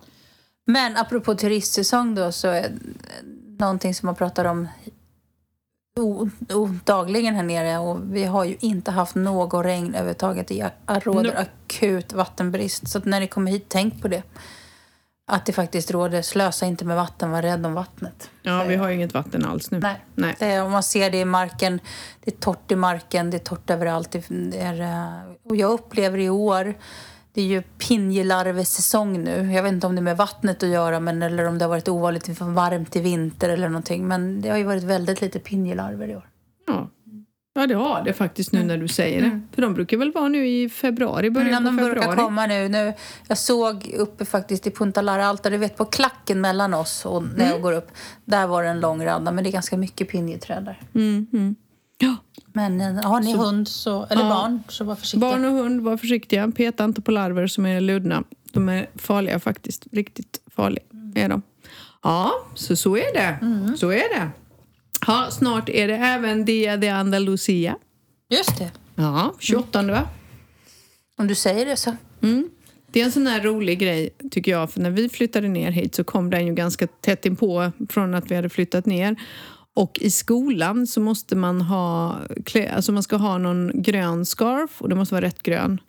[0.66, 2.72] Men apropå turistsäsong då så är
[3.58, 4.68] någonting som man pratar om
[5.98, 10.48] o, o, dagligen här nere och vi har ju inte haft något regn överhuvudtaget.
[10.48, 11.38] Det råder No.
[11.38, 12.88] akut vattenbrist.
[12.88, 14.22] Så när ni kommer hit, tänk på det.
[15.32, 18.30] Att det faktiskt råder, slösa inte med vatten, var rädd om vattnet.
[18.42, 19.80] ja, vi har ju inget vatten alls nu.
[19.80, 20.04] Nej.
[20.14, 20.36] Nej.
[20.38, 21.80] Det man ser det i marken,
[22.24, 24.10] det är torrt i marken, det är torrt överallt.
[24.10, 26.74] Det det är, eh, och jag upplever i år,
[27.40, 29.52] det är ju pinjelarvesäsong nu.
[29.52, 31.70] Jag vet inte om det är med vattnet att göra men, eller om det har
[31.70, 34.08] varit ovanligt varmt i vinter eller någonting.
[34.08, 36.28] Men det har ju varit väldigt lite pinjelarver i år.
[36.66, 36.90] Ja.
[37.54, 39.40] ja, det har det faktiskt nu när du säger det.
[39.52, 42.26] För de brukar väl vara nu i februari, början Men på de brukar februari.
[42.26, 42.68] komma nu.
[42.68, 42.92] nu.
[43.28, 47.22] Jag såg uppe faktiskt i Punta Lara Alta, du vet på klacken mellan oss och
[47.36, 47.90] när jag går upp.
[48.24, 50.80] Där var det en lång radda, men det är ganska mycket pinjeträd där.
[50.94, 51.56] Mm, mm.
[52.00, 52.16] Ja.
[52.52, 55.30] Men har ni hund så, eller barn så var försiktiga.
[55.30, 56.50] Barn och hund, var försiktiga.
[56.50, 58.24] Peta inte på larver som är ludna.
[58.52, 59.86] De är farliga faktiskt.
[59.92, 60.82] Riktigt farliga
[61.14, 61.42] är de.
[62.02, 63.38] Ja, så så är det.
[63.76, 64.30] Så är det.
[65.06, 67.76] Ja, snart är det även Dia de Andalusia.
[68.28, 68.70] Just det.
[68.94, 70.08] Ja, 28 va?
[71.16, 71.96] Om du säger det så.
[72.22, 72.50] Mm.
[72.92, 75.94] Det är en sån här rolig grej tycker jag, för när vi flyttade ner hit
[75.94, 79.16] så kom den ju ganska tätt inpå från att vi hade flyttat ner.
[79.76, 82.18] Och i skolan så måste man ha,
[82.70, 85.80] alltså man ska ha någon grön scarf och det måste vara rätt grön.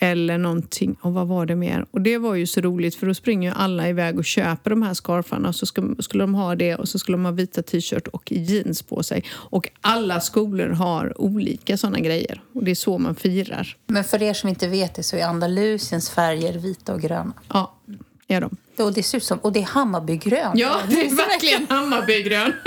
[0.00, 1.86] Eller någonting, och vad var det mer?
[1.90, 4.82] Och det var ju så roligt för då springer ju alla iväg och köper de
[4.82, 7.62] här scarfarna och så ska, skulle de ha det och så skulle de ha vita
[7.62, 9.24] t-shirt och jeans på sig.
[9.32, 13.76] Och alla skolor har olika såna grejer och det är så man firar.
[13.86, 17.32] Men för er som inte vet det så är Andalusiens färger vita och gröna.
[17.48, 17.74] Ja,
[18.28, 18.56] är de.
[18.78, 20.52] Och det ser ut som, och det är Hammarbygrön.
[20.54, 22.52] Ja, det är verkligen Hammarbygrön.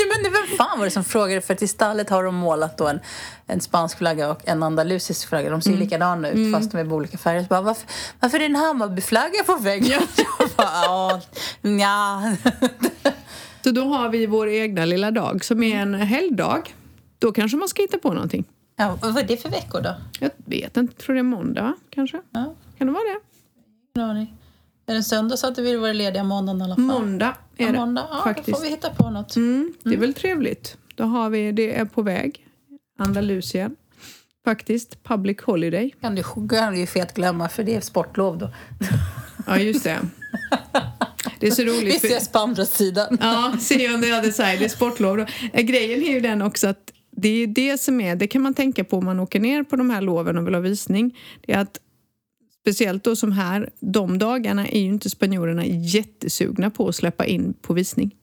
[0.00, 1.40] Ja, men vem fan var det som frågade?
[1.40, 3.00] För att i stallet har de målat en,
[3.46, 5.50] en spansk flagga och en andalusisk flagga.
[5.50, 7.46] De ser ju likadana ut fast de är på olika färger.
[7.48, 7.86] Bara, varför,
[8.20, 10.00] varför är det en Hammarbyflagga på väggen?
[10.38, 11.20] Jag bara,
[11.80, 12.22] ja.
[13.64, 16.74] Så då har vi vår egna lilla dag som är en helgdag.
[17.18, 18.44] Då kanske man ska hitta på någonting.
[18.76, 19.94] Ja, vad är det för veckor då?
[20.20, 22.20] Jag vet inte, tror det är måndag kanske?
[22.30, 23.20] Ja, Kan det vara det?
[23.96, 24.34] ingen aning.
[24.88, 26.84] Är det söndag så att vi vara lediga måndagen i alla fall?
[26.84, 28.06] Måndag är Ja, det måndag.
[28.10, 28.56] Ja, då faktiskt.
[28.58, 29.36] får vi hitta på något.
[29.36, 30.76] Mm, det är väl trevligt.
[30.94, 32.46] Då har vi, det är på väg.
[32.98, 33.76] Andalusien.
[34.44, 35.94] Faktiskt, public holiday.
[36.00, 38.50] kan du, kan du ju fet glömma för det är sportlov då.
[39.46, 39.98] Ja, just det.
[41.40, 42.00] Det är så Vi roligt.
[42.00, 43.18] för- ses på andra sidan.
[43.20, 44.58] Ja, see on the other side.
[44.58, 45.16] Det är sportlov.
[45.16, 45.26] Då.
[45.52, 48.54] Eh, Grejen är ju den också att det är det som är, det kan man
[48.54, 51.18] tänka på om man åker ner på de här loven och vill ha visning.
[51.46, 51.78] Det är att
[52.62, 57.54] speciellt då som här, de dagarna är ju inte spanjorerna jättesugna på att släppa in
[57.62, 58.14] på visning.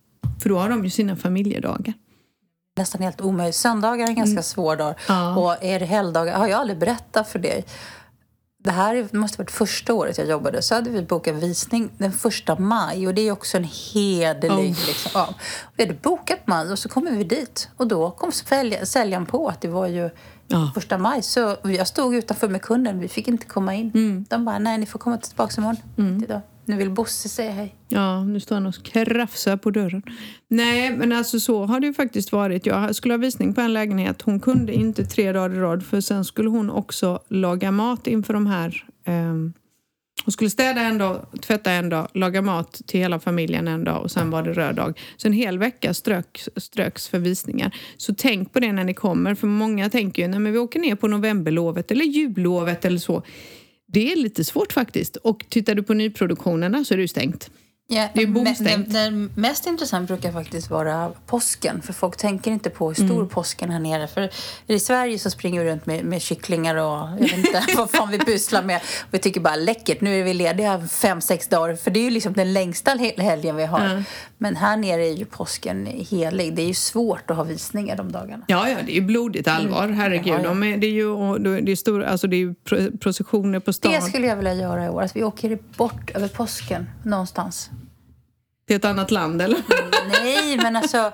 [0.41, 1.93] För då har de ju sina familjedagar.
[2.77, 3.55] nästan helt omöjligt.
[3.55, 4.95] Söndagar är en ganska svår dag.
[5.07, 5.35] Ja.
[5.37, 7.65] Och är det helgdagar, har jag aldrig berättat för dig.
[8.63, 10.61] Det här är- måste ha varit första året jag jobbade.
[10.61, 13.07] Så hade vi bokat visning den första maj.
[13.07, 14.71] Och det är också en hederlig...
[14.71, 14.87] Oh.
[14.87, 15.33] Liksom, ja.
[15.77, 17.69] Vi hade bokat maj och så kommer vi dit.
[17.77, 20.09] Och då kom sälj- säljaren på att det var ju
[20.47, 20.71] Ja.
[20.75, 21.21] första maj.
[21.23, 22.99] Så jag stod utanför med kunden.
[22.99, 23.91] Vi fick inte komma in.
[23.95, 24.25] Mm.
[24.29, 26.23] De bara, nej ni får komma tillbaka imorgon.
[26.23, 26.41] Idag.
[26.65, 27.75] Nu vill Bosse säga hej.
[27.87, 30.03] Ja, nu står han och krafsar på dörren.
[30.47, 32.65] Nej, men alltså så har det ju faktiskt varit.
[32.65, 34.21] Jag skulle ha visning på en lägenhet.
[34.21, 38.33] Hon kunde inte tre dagar i rad för sen skulle hon också laga mat inför
[38.33, 38.85] de här...
[39.05, 39.53] ehm,
[40.25, 44.01] hon skulle städa en dag, tvätta en dag, laga mat till hela familjen en dag
[44.01, 44.99] och sen var det röd dag.
[45.17, 47.75] Så en hel vecka ströks, ströks för visningar.
[47.97, 50.95] Så tänk på det när ni kommer, för många tänker ju att vi åker ner
[50.95, 53.23] på novemberlovet eller jullovet eller så.
[53.87, 55.15] Det är lite svårt faktiskt.
[55.15, 57.49] Och tittar du på nyproduktionerna så är det ju stängt.
[57.87, 58.93] Ja, Det är bomstängt.
[58.93, 61.81] det, det mest intressant brukar faktiskt vara påsken.
[61.81, 63.29] För folk tänker inte på hur stor Mm.
[63.29, 64.07] påsken här nere.
[64.07, 64.29] För
[64.67, 68.11] i Sverige så springer vi runt med, med kycklingar och jag vet inte vad fan
[68.11, 68.81] vi pysslar med.
[69.11, 70.01] Vi tycker bara läckert.
[70.01, 71.75] Nu är vi lediga fem, sex dagar.
[71.75, 73.79] För det är ju liksom den längsta hel- helgen vi har.
[73.85, 74.03] Mm.
[74.37, 76.55] Men här nere är ju påsken helig.
[76.55, 78.43] Det är ju svårt att ha visningar de dagarna.
[78.47, 80.27] Ja, ja, det är ju blodigt allvar, herregud.
[80.27, 80.43] Ja, ja.
[80.49, 84.27] De är, det är ju det är alltså det är processioner på stan Det skulle
[84.27, 85.01] jag vilja göra i år.
[85.01, 87.69] Att vi åker bort över påsken någonstans.
[88.67, 89.63] Till ett annat land, eller?
[90.09, 91.13] Nej, men alltså,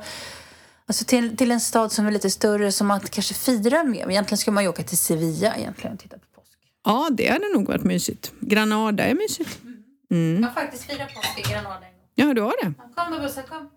[0.86, 4.02] alltså till, till en stad som är lite större som man kanske firar med.
[4.02, 6.58] Men egentligen ska man ju åka till Sevilla egentligen och titta på påsk.
[6.84, 8.34] Ja, det hade nog varit mysigt.
[8.40, 9.60] Granada är mysigt.
[10.08, 12.08] Jag har faktiskt firat påsk i Granada en gång.
[12.16, 12.74] Ja, du har det.
[12.96, 13.70] Kom då bussen, kom.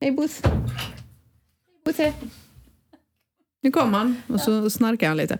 [0.00, 0.42] Hej Buss.
[1.84, 2.12] Busse.
[3.62, 5.38] Nu kom han och så snarkar han lite.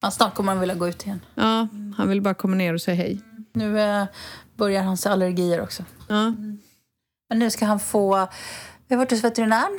[0.00, 1.20] Ja, snart kommer han vilja gå ut igen.
[1.34, 3.20] Ja, han vill bara komma ner och säga hej.
[3.56, 4.04] Nu eh,
[4.56, 5.84] börjar hans allergier också.
[6.08, 6.32] Ja.
[7.28, 8.28] Men nu ska han få...
[8.88, 9.78] Vi har varit hos veterinären.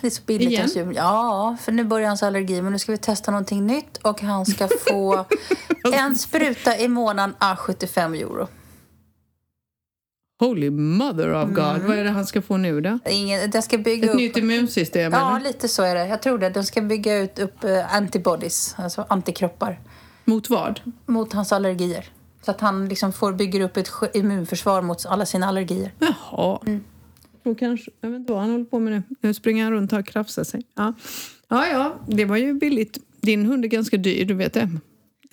[0.00, 0.68] Det är så billigt Igen?
[0.74, 0.92] djur.
[0.96, 2.62] Ja, för nu börjar hans allergi.
[2.62, 5.24] Men nu ska vi testa någonting nytt och han ska få
[5.94, 8.48] en spruta i månaden a 75 euro.
[10.40, 11.82] Holy mother of God.
[11.88, 12.98] Vad är det han ska få nu då?
[13.06, 14.16] Ingen, det ska bygga Ett upp...
[14.20, 15.46] nytt immunsystem, Ja, eller?
[15.46, 16.06] lite så är det.
[16.06, 16.50] Jag tror det.
[16.50, 19.80] De ska bygga ut upp eh, antibodies, alltså antikroppar,
[20.24, 20.80] Mot vad?
[21.06, 22.08] mot hans allergier.
[22.42, 25.92] Så att han liksom får bygger upp ett immunförsvar mot alla sina allergier.
[25.98, 26.58] Jaha.
[27.42, 29.02] Då kanske, jag vet inte vad han håller på med nu.
[29.20, 30.62] Nu springer han runt och krafsar sig.
[30.76, 30.92] Ja.
[31.48, 32.98] ja, ja, det var ju billigt.
[33.20, 34.70] Din hund är ganska dyr, du vet det.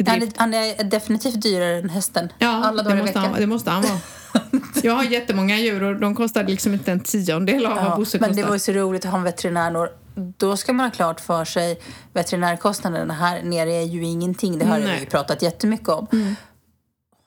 [0.07, 2.29] Han är, han är definitivt dyrare än hästen.
[2.39, 3.31] Ja, alla det dagar i måste, veckan.
[3.31, 3.99] han, det måste han vara.
[4.83, 8.19] Jag har jättemånga djur och de kostar liksom inte en tiondel av vad Ja, Bosse
[8.19, 8.43] men kostar.
[8.43, 9.89] det var ju så roligt att ha en veterinär.
[10.37, 11.79] Då ska man ha klart för sig
[12.13, 14.59] veterinärkostnaderna här nere är ju ingenting.
[14.59, 16.07] Det har vi pratat jättemycket om.
[16.07, 16.15] Och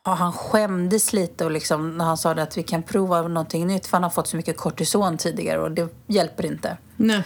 [0.02, 3.96] han skämdes lite och liksom, när han sa att vi kan prova någonting nytt för
[3.96, 6.76] han har fått så mycket kortison tidigare och det hjälper inte.
[6.96, 7.22] Nej.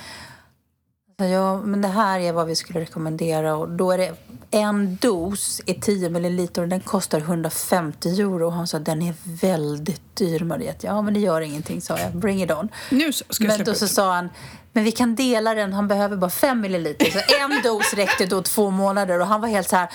[1.18, 4.14] Så ja, men det här är vad vi skulle rekommendera och då är det
[4.50, 8.46] en dos i 10 milliliter och den kostar 150 euro.
[8.46, 10.86] Och han sa den är väldigt dyr Mariette.
[10.86, 12.16] Ja men det gör ingenting sa jag.
[12.16, 12.68] Bring it on.
[12.90, 14.28] Nu ska jag Men då så sa han,
[14.72, 17.10] men vi kan dela den, han behöver bara 5 milliliter.
[17.10, 19.88] Så en dos räckte då två månader och han var helt så här,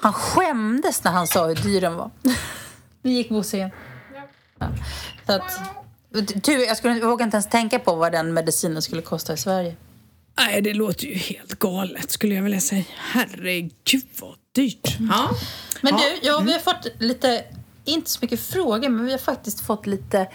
[0.00, 2.10] han skämdes när han sa hur dyr den var.
[3.02, 3.70] Nu gick Bosse igen.
[4.58, 4.68] Ja.
[5.26, 9.02] Så att, tur, jag, skulle, jag vågar inte ens tänka på vad den medicinen skulle
[9.02, 9.76] kosta i Sverige.
[10.38, 12.84] Nej, det låter ju helt galet skulle jag vilja säga.
[12.96, 14.96] Herregud vad dyrt.
[15.10, 15.30] Ja.
[15.80, 16.00] Men Ja.
[16.20, 17.44] du, ja, vi har fått lite,
[17.84, 20.28] inte så mycket frågor, men vi har faktiskt fått lite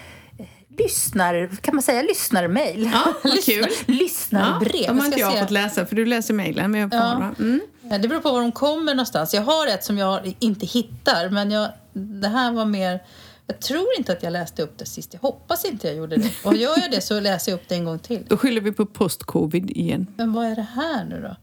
[0.77, 2.89] lyssnar, kan man säga lyssnarmail?
[2.93, 3.53] Ja, vad Lyssnar-
[3.85, 3.95] kul.
[3.95, 4.81] Lyssnarbrev.
[4.81, 5.39] Ja, de har inte jag se.
[5.39, 6.71] fått läsa för du läser mejlen.
[6.71, 7.33] Men jag får Ja.
[7.39, 7.61] mm.
[8.01, 9.33] Det beror på var de kommer någonstans.
[9.33, 13.03] Jag har ett som jag inte hittar, men jag, det här var mer...
[13.47, 15.13] Jag tror inte att jag läste upp det sist.
[15.13, 16.31] Jag hoppas inte jag gjorde det.
[16.45, 18.25] Och gör jag det så läser jag upp det en gång till.
[18.29, 20.07] Då skyller vi på post-covid igen.
[20.17, 21.35] Men vad är det här nu då?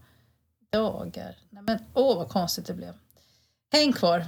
[0.79, 1.35] Dagar.
[1.49, 2.93] Nej, men åh, vad konstigt det blev.
[3.71, 4.19] Häng kvar.
[4.19, 4.25] Eh,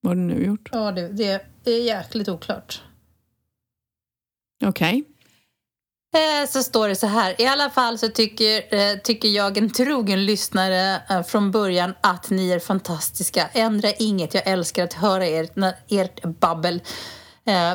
[0.00, 0.68] Vad har du nu gjort?
[0.72, 2.82] Ja, det, det är jäkligt oklart.
[4.64, 5.04] Okej.
[6.16, 7.40] Eh, Så står det så här.
[7.40, 12.30] I alla fall så tycker, eh, tycker jag en trogen lyssnare eh, från början att
[12.30, 13.48] ni är fantastiska.
[13.52, 14.34] Ändra inget.
[14.34, 15.52] Jag älskar att höra ert,
[15.88, 16.82] ert babbel.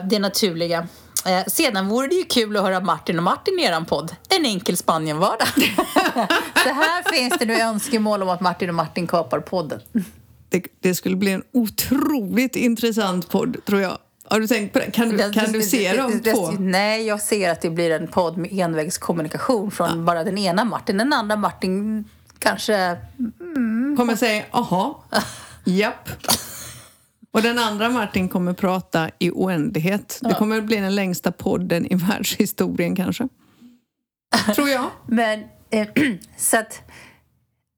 [0.10, 0.88] Det naturliga.
[1.26, 4.16] Eh, Sedan vore det ju kul att höra Martin och Martin i eran podd.
[4.30, 5.48] En enkel Spanienvardag.
[6.64, 9.82] så här finns det nu önskemål om att Martin och Martin kapar podden.
[10.52, 13.98] Det, det skulle bli en otroligt intressant podd, tror jag.
[14.24, 14.92] Har du tänkt på det?
[14.92, 16.52] Kan du, kan du se dem två?
[16.52, 20.98] Nej, jag ser att det blir en podd med envägskommunikation från bara den ena Martin.
[20.98, 22.06] Den andra Martin
[22.40, 22.98] kanske...
[23.98, 25.04] Kommer säga aha,
[25.64, 26.10] japp.
[27.32, 30.20] Och den andra Martin kommer prata i oändlighet.
[30.22, 33.28] Det kommer bli den längsta podden i världshistorien kanske.
[34.56, 34.86] Tror jag.
[35.08, 35.88] Men eh,
[36.38, 36.82] så att...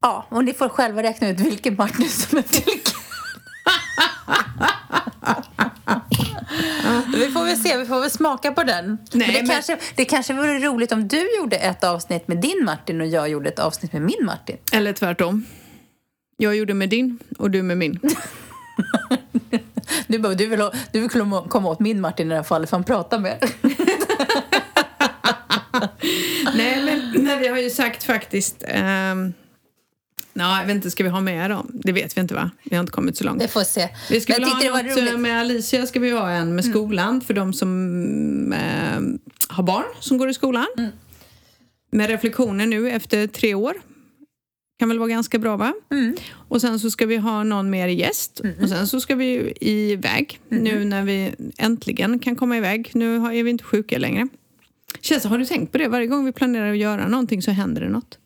[0.04, 2.94] Ja, och ni får själva räkna ut vilken Martin som är vilken.
[7.20, 8.86] vi får väl se, vi får väl smaka på den.
[8.86, 12.36] Nej, men det, men- Kanske, det kanske vore roligt om du gjorde ett avsnitt med
[12.40, 14.56] din Martin och jag gjorde ett avsnitt med min Martin.
[14.72, 15.44] Eller tvärtom.
[16.36, 18.00] Jag gjorde med din och du med min.
[20.06, 22.70] Du, bara, du, vill, ha- du vill komma- åt min Martin i det här fallet
[22.70, 23.38] för han pratar med.
[26.54, 28.64] Nej, men nej, vi har ju sagt faktiskt...
[28.68, 29.32] ehm,
[30.34, 31.70] Nej, jag vet inte, ska vi ha med dem?
[31.74, 32.50] Det vet vi inte va?
[32.64, 33.40] Vi har inte kommit så långt.
[33.40, 33.88] Det får se.
[34.10, 34.98] Vi ska väl ha det något roligt.
[34.98, 35.14] Mm.
[35.14, 39.00] eh, med Alicia, ska vi ha en med skolan för de som eh,
[39.48, 40.66] har barn som går i skolan.
[40.78, 40.90] Mm.
[41.90, 43.74] Med reflektioner nu efter tre år.
[44.78, 45.72] kan väl vara ganska bra va?
[45.90, 46.16] Mm.
[46.48, 48.40] Och sen så ska vi ha någon mer gäst.
[48.62, 52.90] Och sen så ska vi iväg nu när vi äntligen kan komma iväg.
[52.94, 54.28] Nu är vi inte sjuka längre.
[55.00, 55.88] Känns, har du tänkt på det?
[55.88, 58.18] Varje gång vi planerar att göra någonting så händer det något.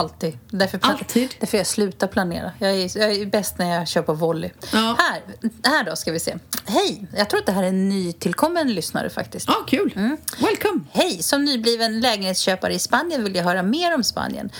[0.00, 0.38] Alltid.
[0.50, 1.34] Därför, Alltid.
[1.40, 2.52] därför jag slutar planera.
[2.58, 4.50] Jag är, jag är bäst när jag kör på volley.
[4.72, 4.96] Ja.
[4.98, 5.22] Här,
[5.64, 6.36] här då ska vi se.
[6.64, 7.06] Hej!
[7.16, 9.48] Jag tror att det här är en nytillkommen lyssnare faktiskt.
[9.48, 9.94] Ja, kul!
[10.38, 10.80] Welcome!
[10.92, 11.22] Hej!
[11.22, 14.50] Som nybliven lägenhetsköpare i Spanien vill jag höra mer om Spanien.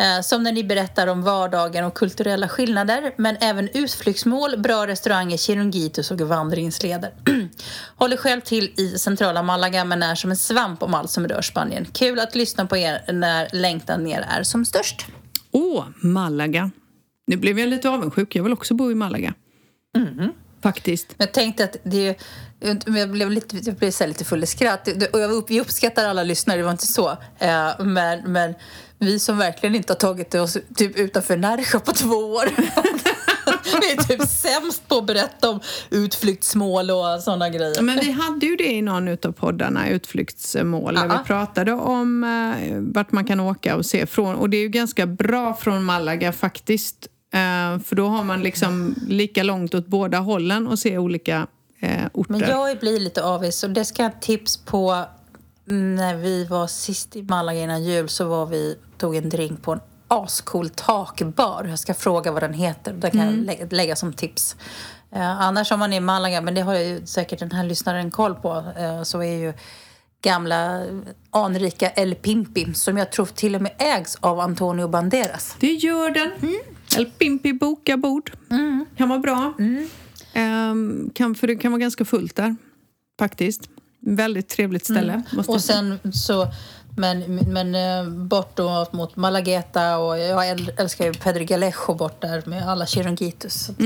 [0.00, 5.36] Eh, Som när ni berättar om vardagen och kulturella skillnader men även utflyktsmål, bra restauranger,
[5.36, 7.12] chiringuitos och vandringsleder.
[7.96, 11.42] Håller själv till i centrala Malaga men är som en svamp om allt som rör
[11.42, 11.86] Spanien.
[11.92, 15.06] Kul att lyssna på er när längtan ner är som störst.
[15.52, 16.70] Åh, Malaga.
[17.26, 18.36] Nu blev jag lite avundsjuk.
[18.36, 19.34] Jag vill också bo i Malaga.
[20.62, 21.06] Faktiskt.
[21.16, 22.16] Men jag tänkte att det är
[22.86, 24.84] jag blev lite, jag blev så lite full i skratt.
[24.84, 27.10] Det- Och jag, upp- vi uppskattar alla lyssnare, det var inte så.
[27.38, 28.54] Eh, Men, men
[29.04, 32.44] vi som verkligen inte har tagit oss typ utanför Närsjö på två år.
[33.80, 37.82] vi är typ sämst på att berätta om utflyktsmål och sådana grejer.
[37.82, 41.18] Men vi hade ju det i någon av poddarna, utflyktsmål, där Ja.
[41.18, 44.34] vi pratade om eh, vart man kan åka och se från.
[44.34, 47.08] Och det är ju ganska bra från Malaga faktiskt.
[47.34, 51.46] Eh, för då har man liksom lika långt åt båda hållen och se olika
[51.80, 52.32] eh, orter.
[52.32, 55.04] Men jag blir lite avis och det ska jag ha tips på.
[55.64, 59.72] När vi var sist i Malaga innan jul så var vi, tog en drink på
[59.72, 61.66] en ascool takbar.
[61.68, 62.92] Jag ska fråga vad den heter.
[62.92, 64.56] Det kan jag lägga, lägga som tips.
[65.12, 68.10] Eh, annars om man är i Malaga, men det har ju säkert den här lyssnaren
[68.10, 69.52] koll på, eh, så är ju
[70.22, 70.84] gamla
[71.30, 75.56] anrika El Pimpi som jag tror till och med ägs av Antonio Banderas.
[75.60, 76.30] Det gör den.
[76.98, 78.32] El Pimpi boka bord.
[78.96, 79.52] Kan vara bra.
[80.32, 82.56] Ehm, kan, för det kan vara ganska fullt där,
[83.18, 83.70] faktiskt.
[84.06, 85.22] Väldigt trevligt ställe.
[85.36, 86.48] Jag Och sen så,
[86.96, 92.20] men, men eh, bort då mot Malagueta och jag äl- älskar ju Pedro Galejo bort
[92.20, 93.54] där med alla chiringuitos.
[93.66, 93.78] Så att,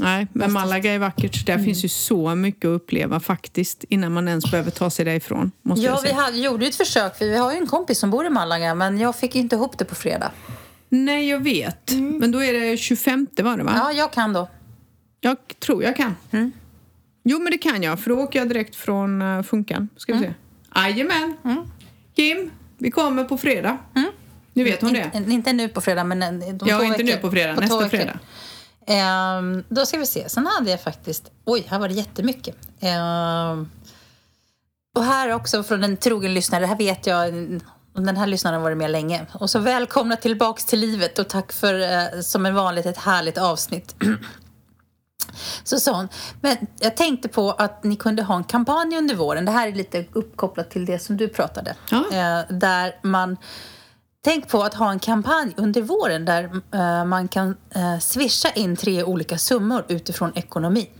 [0.00, 1.46] Nej, men Malaga är vackert.
[1.46, 5.50] Där finns ju så mycket att uppleva faktiskt innan man ens behöver ta sig därifrån.
[5.62, 7.16] Måste Ja, vi hade, gjorde ett försök.
[7.18, 9.78] för Vi har ju en kompis som bor i Malaga men jag fick inte ihop
[9.78, 10.32] det på fredag.
[10.88, 11.92] Nej, jag vet.
[12.20, 13.72] Men då är det 25 var det va?
[13.76, 14.48] Ja, jag kan då.
[15.20, 16.14] Jag tror jag kan.
[17.28, 18.00] Jo, men det kan jag.
[18.00, 19.88] För då åker jag direkt från uh, Funkan.
[19.96, 20.34] Ska vi se.
[20.74, 21.36] Jajamän.
[22.16, 23.78] Kim, vi kommer på fredag.
[24.52, 25.10] Nu vet hon det.
[25.14, 27.54] In, inte nu på fredag, men en- de Ja, inte nu på fredag.
[27.54, 28.18] två nästa fredag.
[28.86, 30.28] Ehm, då ska vi se.
[30.28, 31.30] Sen hade jag faktiskt...
[31.44, 32.56] Oj, här var det jättemycket.
[32.80, 33.68] Ehm,
[34.96, 36.60] och här också från en trogen lyssnare.
[36.60, 37.32] Det här vet jag.
[37.92, 39.26] Den här lyssnaren har varit med länge.
[39.32, 43.38] Och så välkomna tillbaks till livet och tack för eh, som en vanligt ett härligt
[43.38, 43.94] avsnitt.
[45.64, 46.08] Så sa hon,
[46.40, 49.44] men jag tänkte på att ni kunde ha en kampanj under våren.
[49.44, 51.74] Det här är lite uppkopplat till det som du pratade.
[51.90, 51.96] Ja.
[52.12, 53.36] Eh, där man...
[54.24, 58.76] Tänk på att ha en kampanj under våren där eh, man kan eh, swisha in
[58.76, 60.90] tre olika summor utifrån ekonomi.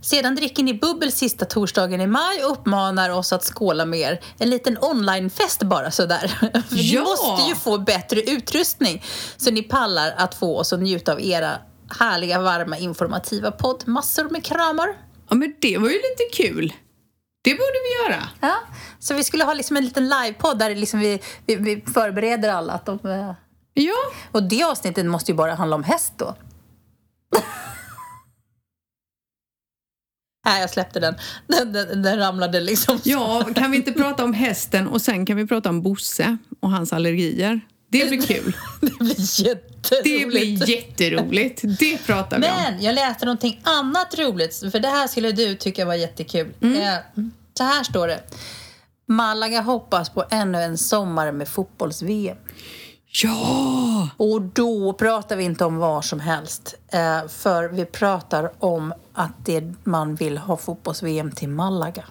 [0.00, 4.20] Sedan dricker ni bubbel sista torsdagen i maj och uppmanar oss att skåla med er.
[4.38, 6.26] En liten onlinefest bara sådär.
[6.68, 7.02] För Ni Ja!
[7.02, 9.04] måste ju få bättre utrustning
[9.36, 11.50] så ni pallar att få oss att njuta av era
[11.98, 13.82] härliga, varma, informativa podd.
[13.86, 14.88] Massor med kramar.
[15.28, 16.72] Ja, men det var ju lite kul.
[17.44, 18.28] Det borde vi göra.
[18.40, 18.54] Ja,
[18.98, 22.72] så vi skulle ha liksom en liten livepodd där liksom vi, vi, vi förbereder alla.
[22.72, 23.32] Att de, eh,
[23.78, 23.96] Ja,
[24.32, 26.36] och det avsnittet måste ju bara handla om häst då.
[30.46, 31.14] Nej, jag släppte den.
[31.46, 32.98] Den, den, den ramlade liksom.
[33.04, 36.70] ja, kan vi inte prata om hästen och sen kan vi prata om Bosse och
[36.70, 37.60] hans allergier?
[37.88, 38.56] Det blir kul.
[38.80, 40.04] Det blir jätteroligt.
[40.04, 41.62] Det blir jätteroligt.
[41.78, 42.52] Det pratar vi om.
[42.56, 46.52] Men jag läste någonting annat roligt, för det här skulle du tycka var jättekul.
[46.62, 46.82] Mm.
[46.82, 46.94] Eh,
[47.54, 48.20] Så här står det.
[49.08, 52.36] Malaga hoppas på ännu en sommar med fotbolls-VM.
[53.22, 54.08] Ja!
[54.16, 56.74] Och då pratar vi inte om var som helst.
[56.92, 62.04] Eh, för vi pratar om att det, man vill ha fotbolls-VM till Malaga.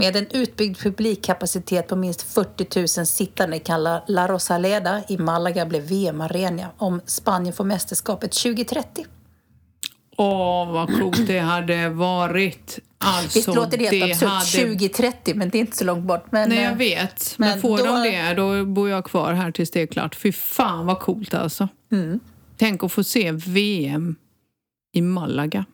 [0.00, 5.80] Med en utbyggd publikkapacitet på minst 40 000 sittande kan La- Rosaleda i Malaga bli
[5.80, 9.04] VM-arena om Spanien får mästerskapet 2030.
[10.16, 12.78] Åh, vad coolt det hade varit.
[12.98, 14.28] Alltså, Visst låter det helt absurt?
[14.28, 16.24] hade- 2030, men det är inte så långt bort.
[16.32, 17.34] Men, Nej, eh, jag vet.
[17.38, 20.14] Men, men får då- de det, då bor jag kvar här tills det är klart.
[20.14, 21.68] Fy fan vad coolt alltså.
[21.92, 22.20] Mm.
[22.56, 24.16] Tänk att få se VM
[24.92, 25.64] i Malaga.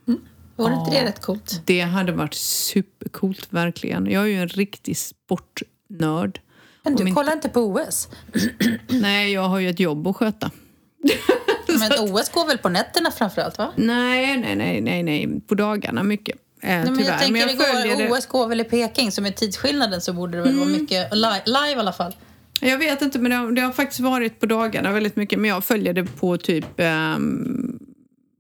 [0.57, 1.63] Vore inte det rätt coolt?
[1.65, 4.11] Det hade varit supercoolt, verkligen.
[4.11, 6.41] Jag är ju en riktig sportnörd.
[6.83, 8.09] Men du Om kollar inte på OS?
[8.89, 10.51] Nej, jag har ju ett jobb att sköta.
[11.79, 13.73] Men OS går väl på nätterna framförallt, va?
[13.77, 15.41] Nej, nej, nej, nej, nej.
[15.47, 16.37] på dagarna mycket.
[16.63, 17.11] Eh, Nej, men tyvärr.
[17.11, 18.11] jag tänker, men jag det går, följer det.
[18.13, 21.43] OS går väl i Peking, så med tidsskillnaden så borde det väl vara mycket li-
[21.47, 22.17] live i alla fall.
[22.61, 25.39] Jag vet inte, men det har, det har, faktiskt varit på dagarna väldigt mycket.
[25.39, 27.17] Men jag följer det på typ eh,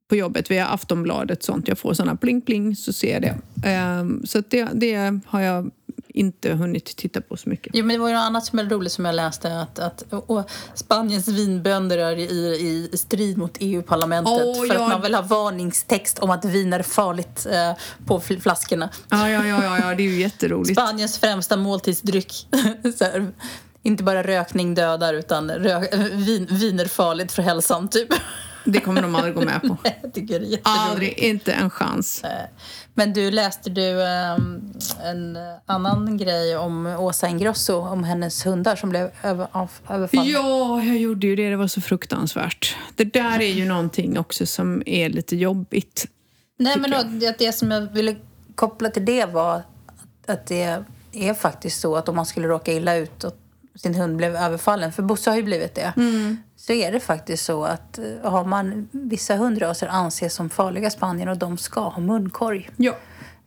[0.08, 1.42] på jobbet via Aftonbladet.
[1.42, 1.68] sånt.
[1.68, 3.68] Jag får såna pling pling så ser jag det.
[3.70, 5.70] Eh, så det, det har jag
[6.16, 7.72] inte hunnit titta på så mycket.
[7.74, 9.60] Jo, men det var ju något annat som är roligt som jag läste.
[9.60, 14.82] Att, att och Spaniens vinbönder är i, i strid mot EU-parlamentet oh, för ja.
[14.82, 17.72] att man vill ha varningstext om att vin är farligt eh,
[18.06, 18.88] på flaskorna.
[19.08, 20.80] Ja, ja, ja, ja, det är ju jätteroligt.
[20.80, 22.46] Spaniens främsta måltidsdryck.
[23.82, 28.08] inte bara rökning dödar, utan rök, vin, vin är farligt för hälsan, typ.
[28.66, 29.76] Det kommer de aldrig gå med på.
[29.84, 32.22] Nej, jag tycker det är Aldrig, inte en chans.
[32.94, 34.72] Men du, läste du um,
[35.04, 39.48] en annan grej om Åsa Ingrosso, om hennes hundar som blev över,
[39.88, 40.26] överfallna?
[40.26, 41.50] Ja, jag gjorde ju det.
[41.50, 42.76] Det var så fruktansvärt.
[42.94, 46.06] Det där är ju någonting också som är lite jobbigt.
[46.58, 48.16] Nej, men då, det, som jag ville
[48.54, 49.62] koppla till det var
[50.26, 53.24] att det är faktiskt så att om man skulle råka illa ut
[53.76, 56.36] sin hund blev överfallen, för Bosse har ju blivit det, mm.
[56.56, 61.28] så är det faktiskt så att eh, har man vissa hundraser anses som farliga Spanien
[61.28, 62.70] och de ska ha munkorg.
[62.76, 62.94] Ja.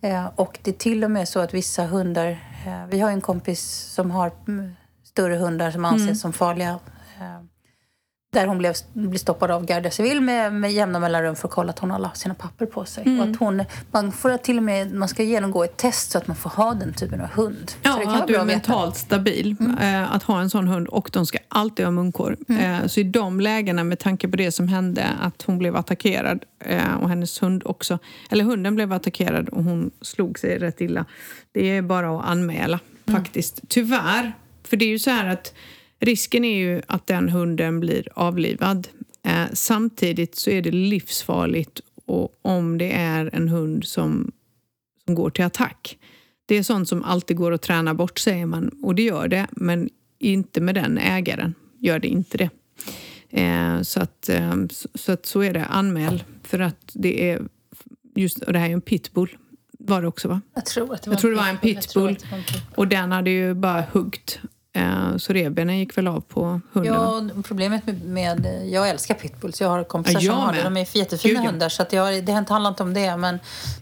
[0.01, 2.29] Eh, och det är till och med så att vissa hundar,
[2.65, 3.61] eh, vi har en kompis
[3.93, 6.15] som har mm, större hundar som anses mm.
[6.15, 6.79] som farliga
[8.31, 11.69] där hon blev, blev stoppad av Garda Civil med, med jämna mellanrum för att kolla
[11.69, 13.03] att hon har sina papper på sig.
[13.05, 13.19] Mm.
[13.19, 16.27] Och att hon, man, får till och med, man ska genomgå ett test så att
[16.27, 17.71] man får ha den typen av hund.
[17.81, 19.55] Ja, att du är mentalt stabil.
[19.59, 19.77] Mm.
[19.77, 22.35] Eh, att ha en sån hund och de ska alltid ha munkorg.
[22.49, 22.81] Mm.
[22.81, 26.45] Eh, så i de lägena, med tanke på det som hände, att hon blev attackerad
[26.59, 27.99] eh, och hennes hund också,
[28.29, 31.05] eller hunden blev attackerad och hon slog sig rätt illa.
[31.51, 33.21] Det är bara att anmäla mm.
[33.21, 33.61] faktiskt.
[33.67, 35.53] Tyvärr, för det är ju så här att
[35.99, 38.87] Risken är ju att den hunden blir avlivad.
[39.23, 44.31] Eh, samtidigt så är det livsfarligt och om det är en hund som,
[45.05, 45.97] som går till attack.
[46.45, 48.69] Det är sånt som alltid går att träna bort, säger man.
[48.83, 49.89] Och det gör det, men
[50.19, 51.53] inte med den ägaren.
[51.79, 52.49] Gör det inte det.
[53.29, 54.53] Eh, så, att, eh,
[54.95, 55.65] så, att så är det.
[55.65, 56.23] Anmäl.
[56.43, 57.41] För att det är...
[58.15, 59.37] Just, och det här är en pitbull.
[59.79, 60.41] Var det också, va?
[60.53, 62.17] Jag tror att det var, jag tror det var en pitbull.
[62.75, 64.39] Och den hade ju bara huggt
[65.17, 66.93] så revbenen gick väl av på hunden?
[66.93, 69.61] Ja, problemet med, med Jag älskar pitbulls.
[69.61, 70.63] Jag har kompisar ja, som har det.
[70.63, 71.69] De är jättefina Gud, hundar.
[71.69, 73.17] Så jag, det handlar inte om det.
[73.17, 73.39] Men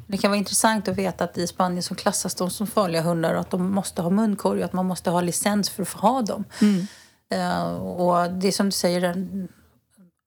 [0.08, 3.34] det kan vara intressant att veta att i Spanien så klassas de som farliga hundar
[3.34, 6.00] och att de måste ha munkorg och att man måste ha licens för att få
[6.00, 6.44] ha dem.
[6.62, 6.88] Mm.
[7.34, 9.26] Uh, och det är som du säger,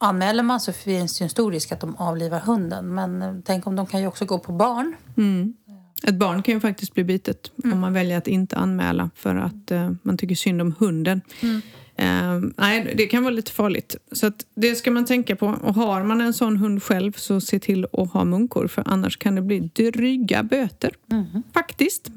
[0.00, 2.94] anmäler man så finns det en stor risk att de avlivar hunden.
[2.94, 4.96] Men tänk om de kan ju också gå på barn.
[5.16, 5.54] Mm.
[6.02, 7.72] Ett barn kan ju faktiskt bli bitet mm.
[7.72, 11.20] om man väljer att inte anmäla för att uh, man tycker synd om hunden.
[11.40, 11.62] Mm.
[12.00, 13.96] Uh, nej, det kan vara lite farligt.
[14.12, 15.46] Så att det ska man tänka på.
[15.46, 19.16] Och har man en sån hund själv så se till att ha munkor för annars
[19.16, 20.90] kan det bli dryga böter.
[21.12, 21.42] Mm.
[21.54, 22.10] Faktiskt.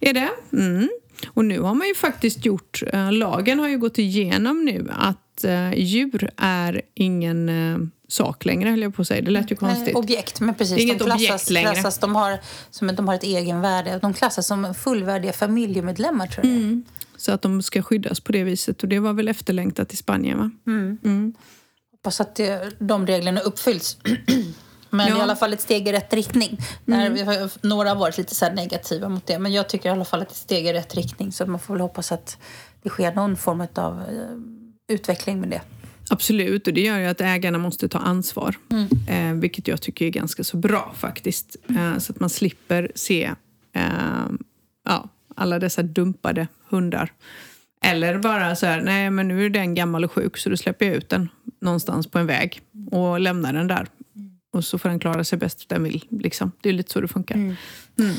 [0.00, 0.30] Är det.
[0.52, 0.88] Mm.
[1.28, 5.24] Och nu har man ju faktiskt gjort, uh, lagen har ju gått igenom nu att
[5.74, 7.48] djur är ingen
[8.08, 9.22] sak längre, höll jag på att säga.
[9.22, 9.96] Det lät ju konstigt.
[9.96, 10.78] objekt, men precis.
[10.78, 11.72] Inget de klassas, objekt längre.
[11.72, 12.38] Klassas, de, har,
[12.70, 13.98] som, de har ett egenvärde.
[14.02, 16.56] De klassas som fullvärdiga familjemedlemmar, tror jag.
[16.56, 16.84] Mm.
[17.16, 18.82] Så att de ska skyddas på det viset.
[18.82, 20.50] Och det var väl efterlängtat i Spanien, va?
[20.66, 20.98] Mm.
[21.04, 21.34] Mm.
[21.92, 23.96] Hoppas att det, de reglerna uppfylls.
[24.90, 25.18] Men ja.
[25.18, 26.58] i alla fall ett steg i rätt riktning.
[26.86, 27.26] Mm.
[27.26, 29.38] har, några har varit lite så negativa mot det.
[29.38, 31.32] Men jag tycker i alla fall att det är ett steg i rätt riktning.
[31.32, 32.38] Så man får väl hoppas att
[32.82, 35.60] det sker någon form av eh, utveckling med det.
[36.10, 38.56] Absolut, och det gör ju att ägarna måste ta ansvar.
[38.70, 38.88] Mm.
[39.08, 41.56] Eh, vilket jag tycker är ganska så bra faktiskt.
[41.68, 43.30] Eh, så att man slipper se
[43.72, 44.28] eh,
[44.84, 47.12] ja, alla dessa dumpade hundar.
[47.84, 50.86] Eller bara så här, nej men nu är den gammal och sjuk så då släpper
[50.86, 51.28] jag ut den
[51.60, 53.86] någonstans på en väg och lämnar den där.
[54.52, 56.04] Och så får den klara sig bäst den vill.
[56.10, 56.52] Liksom.
[56.60, 57.34] Det är lite så det funkar.
[57.34, 57.56] Mm.
[57.98, 58.14] Mm.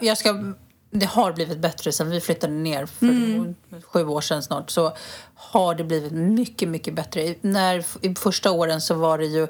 [0.00, 0.54] jag ska
[0.98, 3.54] det har blivit bättre sen vi flyttade ner för mm.
[3.82, 4.70] sju år sedan snart.
[4.70, 4.92] Så
[5.34, 7.34] har det blivit mycket, mycket bättre.
[7.40, 9.48] När, I första åren så var det ju,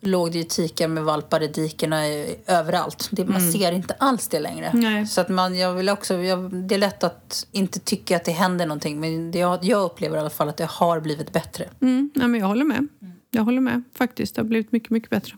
[0.00, 2.06] låg det ju tikar med valpar i dikerna
[2.46, 3.08] överallt.
[3.10, 3.52] Det, man mm.
[3.52, 4.70] ser inte alls det längre.
[4.74, 5.06] Nej.
[5.06, 8.32] Så att man, jag vill också, jag, det är lätt att inte tycka att det
[8.32, 9.00] händer någonting.
[9.00, 11.68] Men det, jag, jag upplever i alla fall att det har blivit bättre.
[11.80, 12.10] Mm.
[12.14, 12.88] Ja, men jag håller med.
[13.30, 14.34] Jag håller med faktiskt.
[14.34, 15.36] Det har blivit mycket, mycket bättre.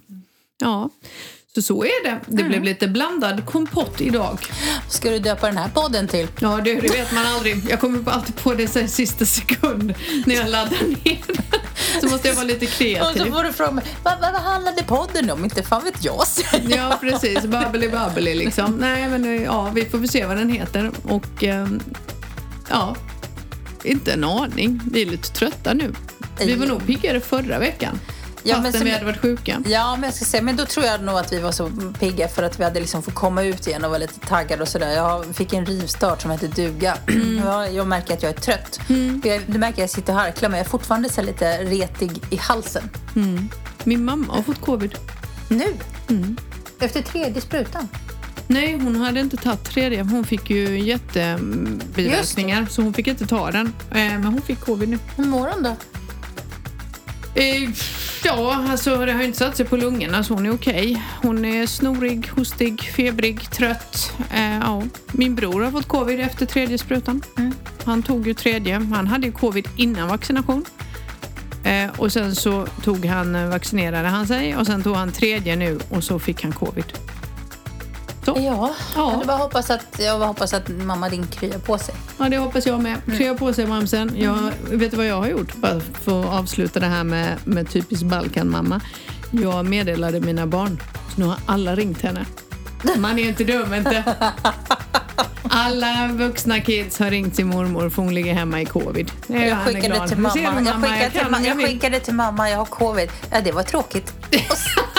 [0.59, 0.91] Ja.
[1.57, 2.21] Så så är det.
[2.27, 2.49] Det mm.
[2.49, 4.39] blev lite blandad kompott idag.
[4.89, 6.29] ska du döpa den här podden till?
[6.41, 7.71] Ja, det, det vet man aldrig.
[7.71, 9.95] Jag kommer alltid på det i sista sekund
[10.27, 11.21] när jag laddar ner
[12.01, 13.23] Så måste jag vara lite kreativ.
[13.23, 15.45] Och så får du fråga vad, vad handlade podden om?
[15.45, 16.25] Inte fan vet jag.
[16.69, 17.45] ja, precis.
[17.45, 18.77] Babbeli babbeli liksom.
[18.81, 20.91] Nej, men ja, vi får väl se vad den heter.
[21.03, 21.81] Och ehm,
[22.71, 22.97] ja,
[23.83, 24.81] inte en aning.
[24.93, 25.93] Vi är lite trötta nu.
[26.39, 28.01] Vi var nog piggare förra veckan.
[28.49, 29.63] Ja, fastän vi hade varit sjuka.
[29.67, 32.29] Ja, men jag ska säga, men då tror jag nog att vi var så pigga
[32.29, 34.93] för att vi hade liksom fått komma ut igen och var lite taggade och sådär.
[34.93, 36.99] Jag fick en rivstart som hette duga.
[37.17, 37.47] Mm.
[37.47, 38.81] Jag, jag, märker att jag är trött.
[38.89, 39.23] Mm.
[39.25, 42.11] Jag, du märker att jag sitter och harklar men jag är fortfarande så lite retig
[42.31, 42.91] i halsen.
[43.17, 43.49] Mm.
[43.85, 44.95] Min mamma har fått covid.
[45.49, 45.75] Nu?
[46.09, 46.37] Mm.
[46.81, 47.89] Efter tredje sprutan?
[48.47, 50.03] Nej, hon hade inte tagit tredje.
[50.03, 53.67] Hon fick ju jättebiverkningar så hon fick inte ta den.
[53.91, 54.99] Eh, men hon fick covid nu.
[55.17, 55.77] Hur mår hon då?
[57.41, 57.71] Eh,
[58.25, 60.91] ja, alltså det har inte satt sig på lungorna så hon är okej.
[60.91, 61.03] Okay.
[61.23, 64.13] Hon är snorig, hostig, febrig, trött.
[64.35, 64.83] Eh, ja.
[65.13, 67.23] Min bror har fått covid efter tredje sprutan.
[67.39, 67.53] Mm.
[67.85, 68.75] Han tog ju tredje.
[68.75, 70.65] Han hade ju covid innan vaccination.
[71.65, 75.79] Eh, och sen så tog han, vaccinerade han sig och sen tog han tredje nu
[75.89, 76.93] och så fick han covid.
[78.27, 78.35] Så.
[78.39, 79.13] Ja, ja.
[79.19, 81.95] Jag, bara hoppas att, jag bara hoppas att mamma din kryar på sig.
[82.19, 82.97] Ja, det hoppas jag med.
[83.07, 83.19] Mm.
[83.19, 84.13] Krya på sig mamsen.
[84.17, 84.53] Jag, mm.
[84.79, 85.55] Vet du vad jag har gjort?
[85.55, 88.81] Bara för att avsluta det här med, med typisk Balkan-mamma.
[89.31, 90.83] Jag meddelade mina barn.
[91.15, 92.27] Så nu har alla ringt henne.
[92.97, 94.05] Man är inte dum inte.
[95.51, 99.13] Alla vuxna kids har ringt sin mormor för hon ligger hemma i covid.
[99.27, 100.39] Jag skickade till mamma.
[100.39, 103.11] Jag, skickade, jag, till, jag skickade till mamma, jag har covid.
[103.31, 104.13] Ja, det var tråkigt.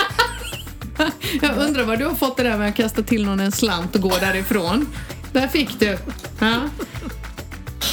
[1.41, 3.95] Jag undrar var du har fått det där med att kasta till någon en slant
[3.95, 4.87] och gå därifrån.
[5.31, 5.97] Där fick du.
[6.39, 6.55] Ja.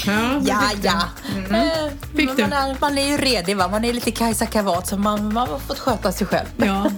[0.06, 0.60] Ja, ja.
[0.82, 1.02] ja.
[1.34, 1.54] Mm.
[1.54, 3.68] Eh, Fick man, är, man är ju redig, va?
[3.68, 6.46] man är lite Kajsa Kavat så man, man har fått sköta sig själv.
[6.56, 6.90] Ja,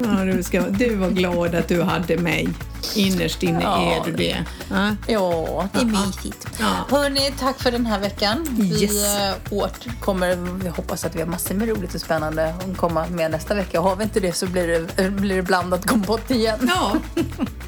[0.00, 2.48] ja du, ska, du var glad att du hade mig.
[2.94, 4.44] Innerst inne ja, är du det.
[4.70, 6.48] Ja, ja det är mysigt.
[6.60, 6.96] Ja.
[6.96, 8.46] Hörni, tack för den här veckan.
[8.50, 9.18] Vi yes.
[9.18, 10.36] Eh, återkommer.
[10.62, 13.80] Vi hoppas att vi har massor med roligt och spännande att komma med nästa vecka.
[13.80, 16.70] Har vi inte det så blir det, blir det blandat kompott igen.
[16.76, 16.96] Ja,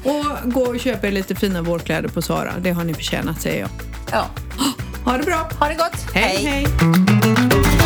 [0.03, 2.53] och gå och köp er lite fina vårkläder på Sara.
[2.59, 3.69] Det har ni förtjänat säger jag.
[4.15, 4.29] Ja.
[5.05, 5.49] Ha det bra.
[5.59, 6.13] Ha det gott.
[6.13, 6.45] hej.
[6.45, 6.65] hej.
[6.81, 7.84] hej.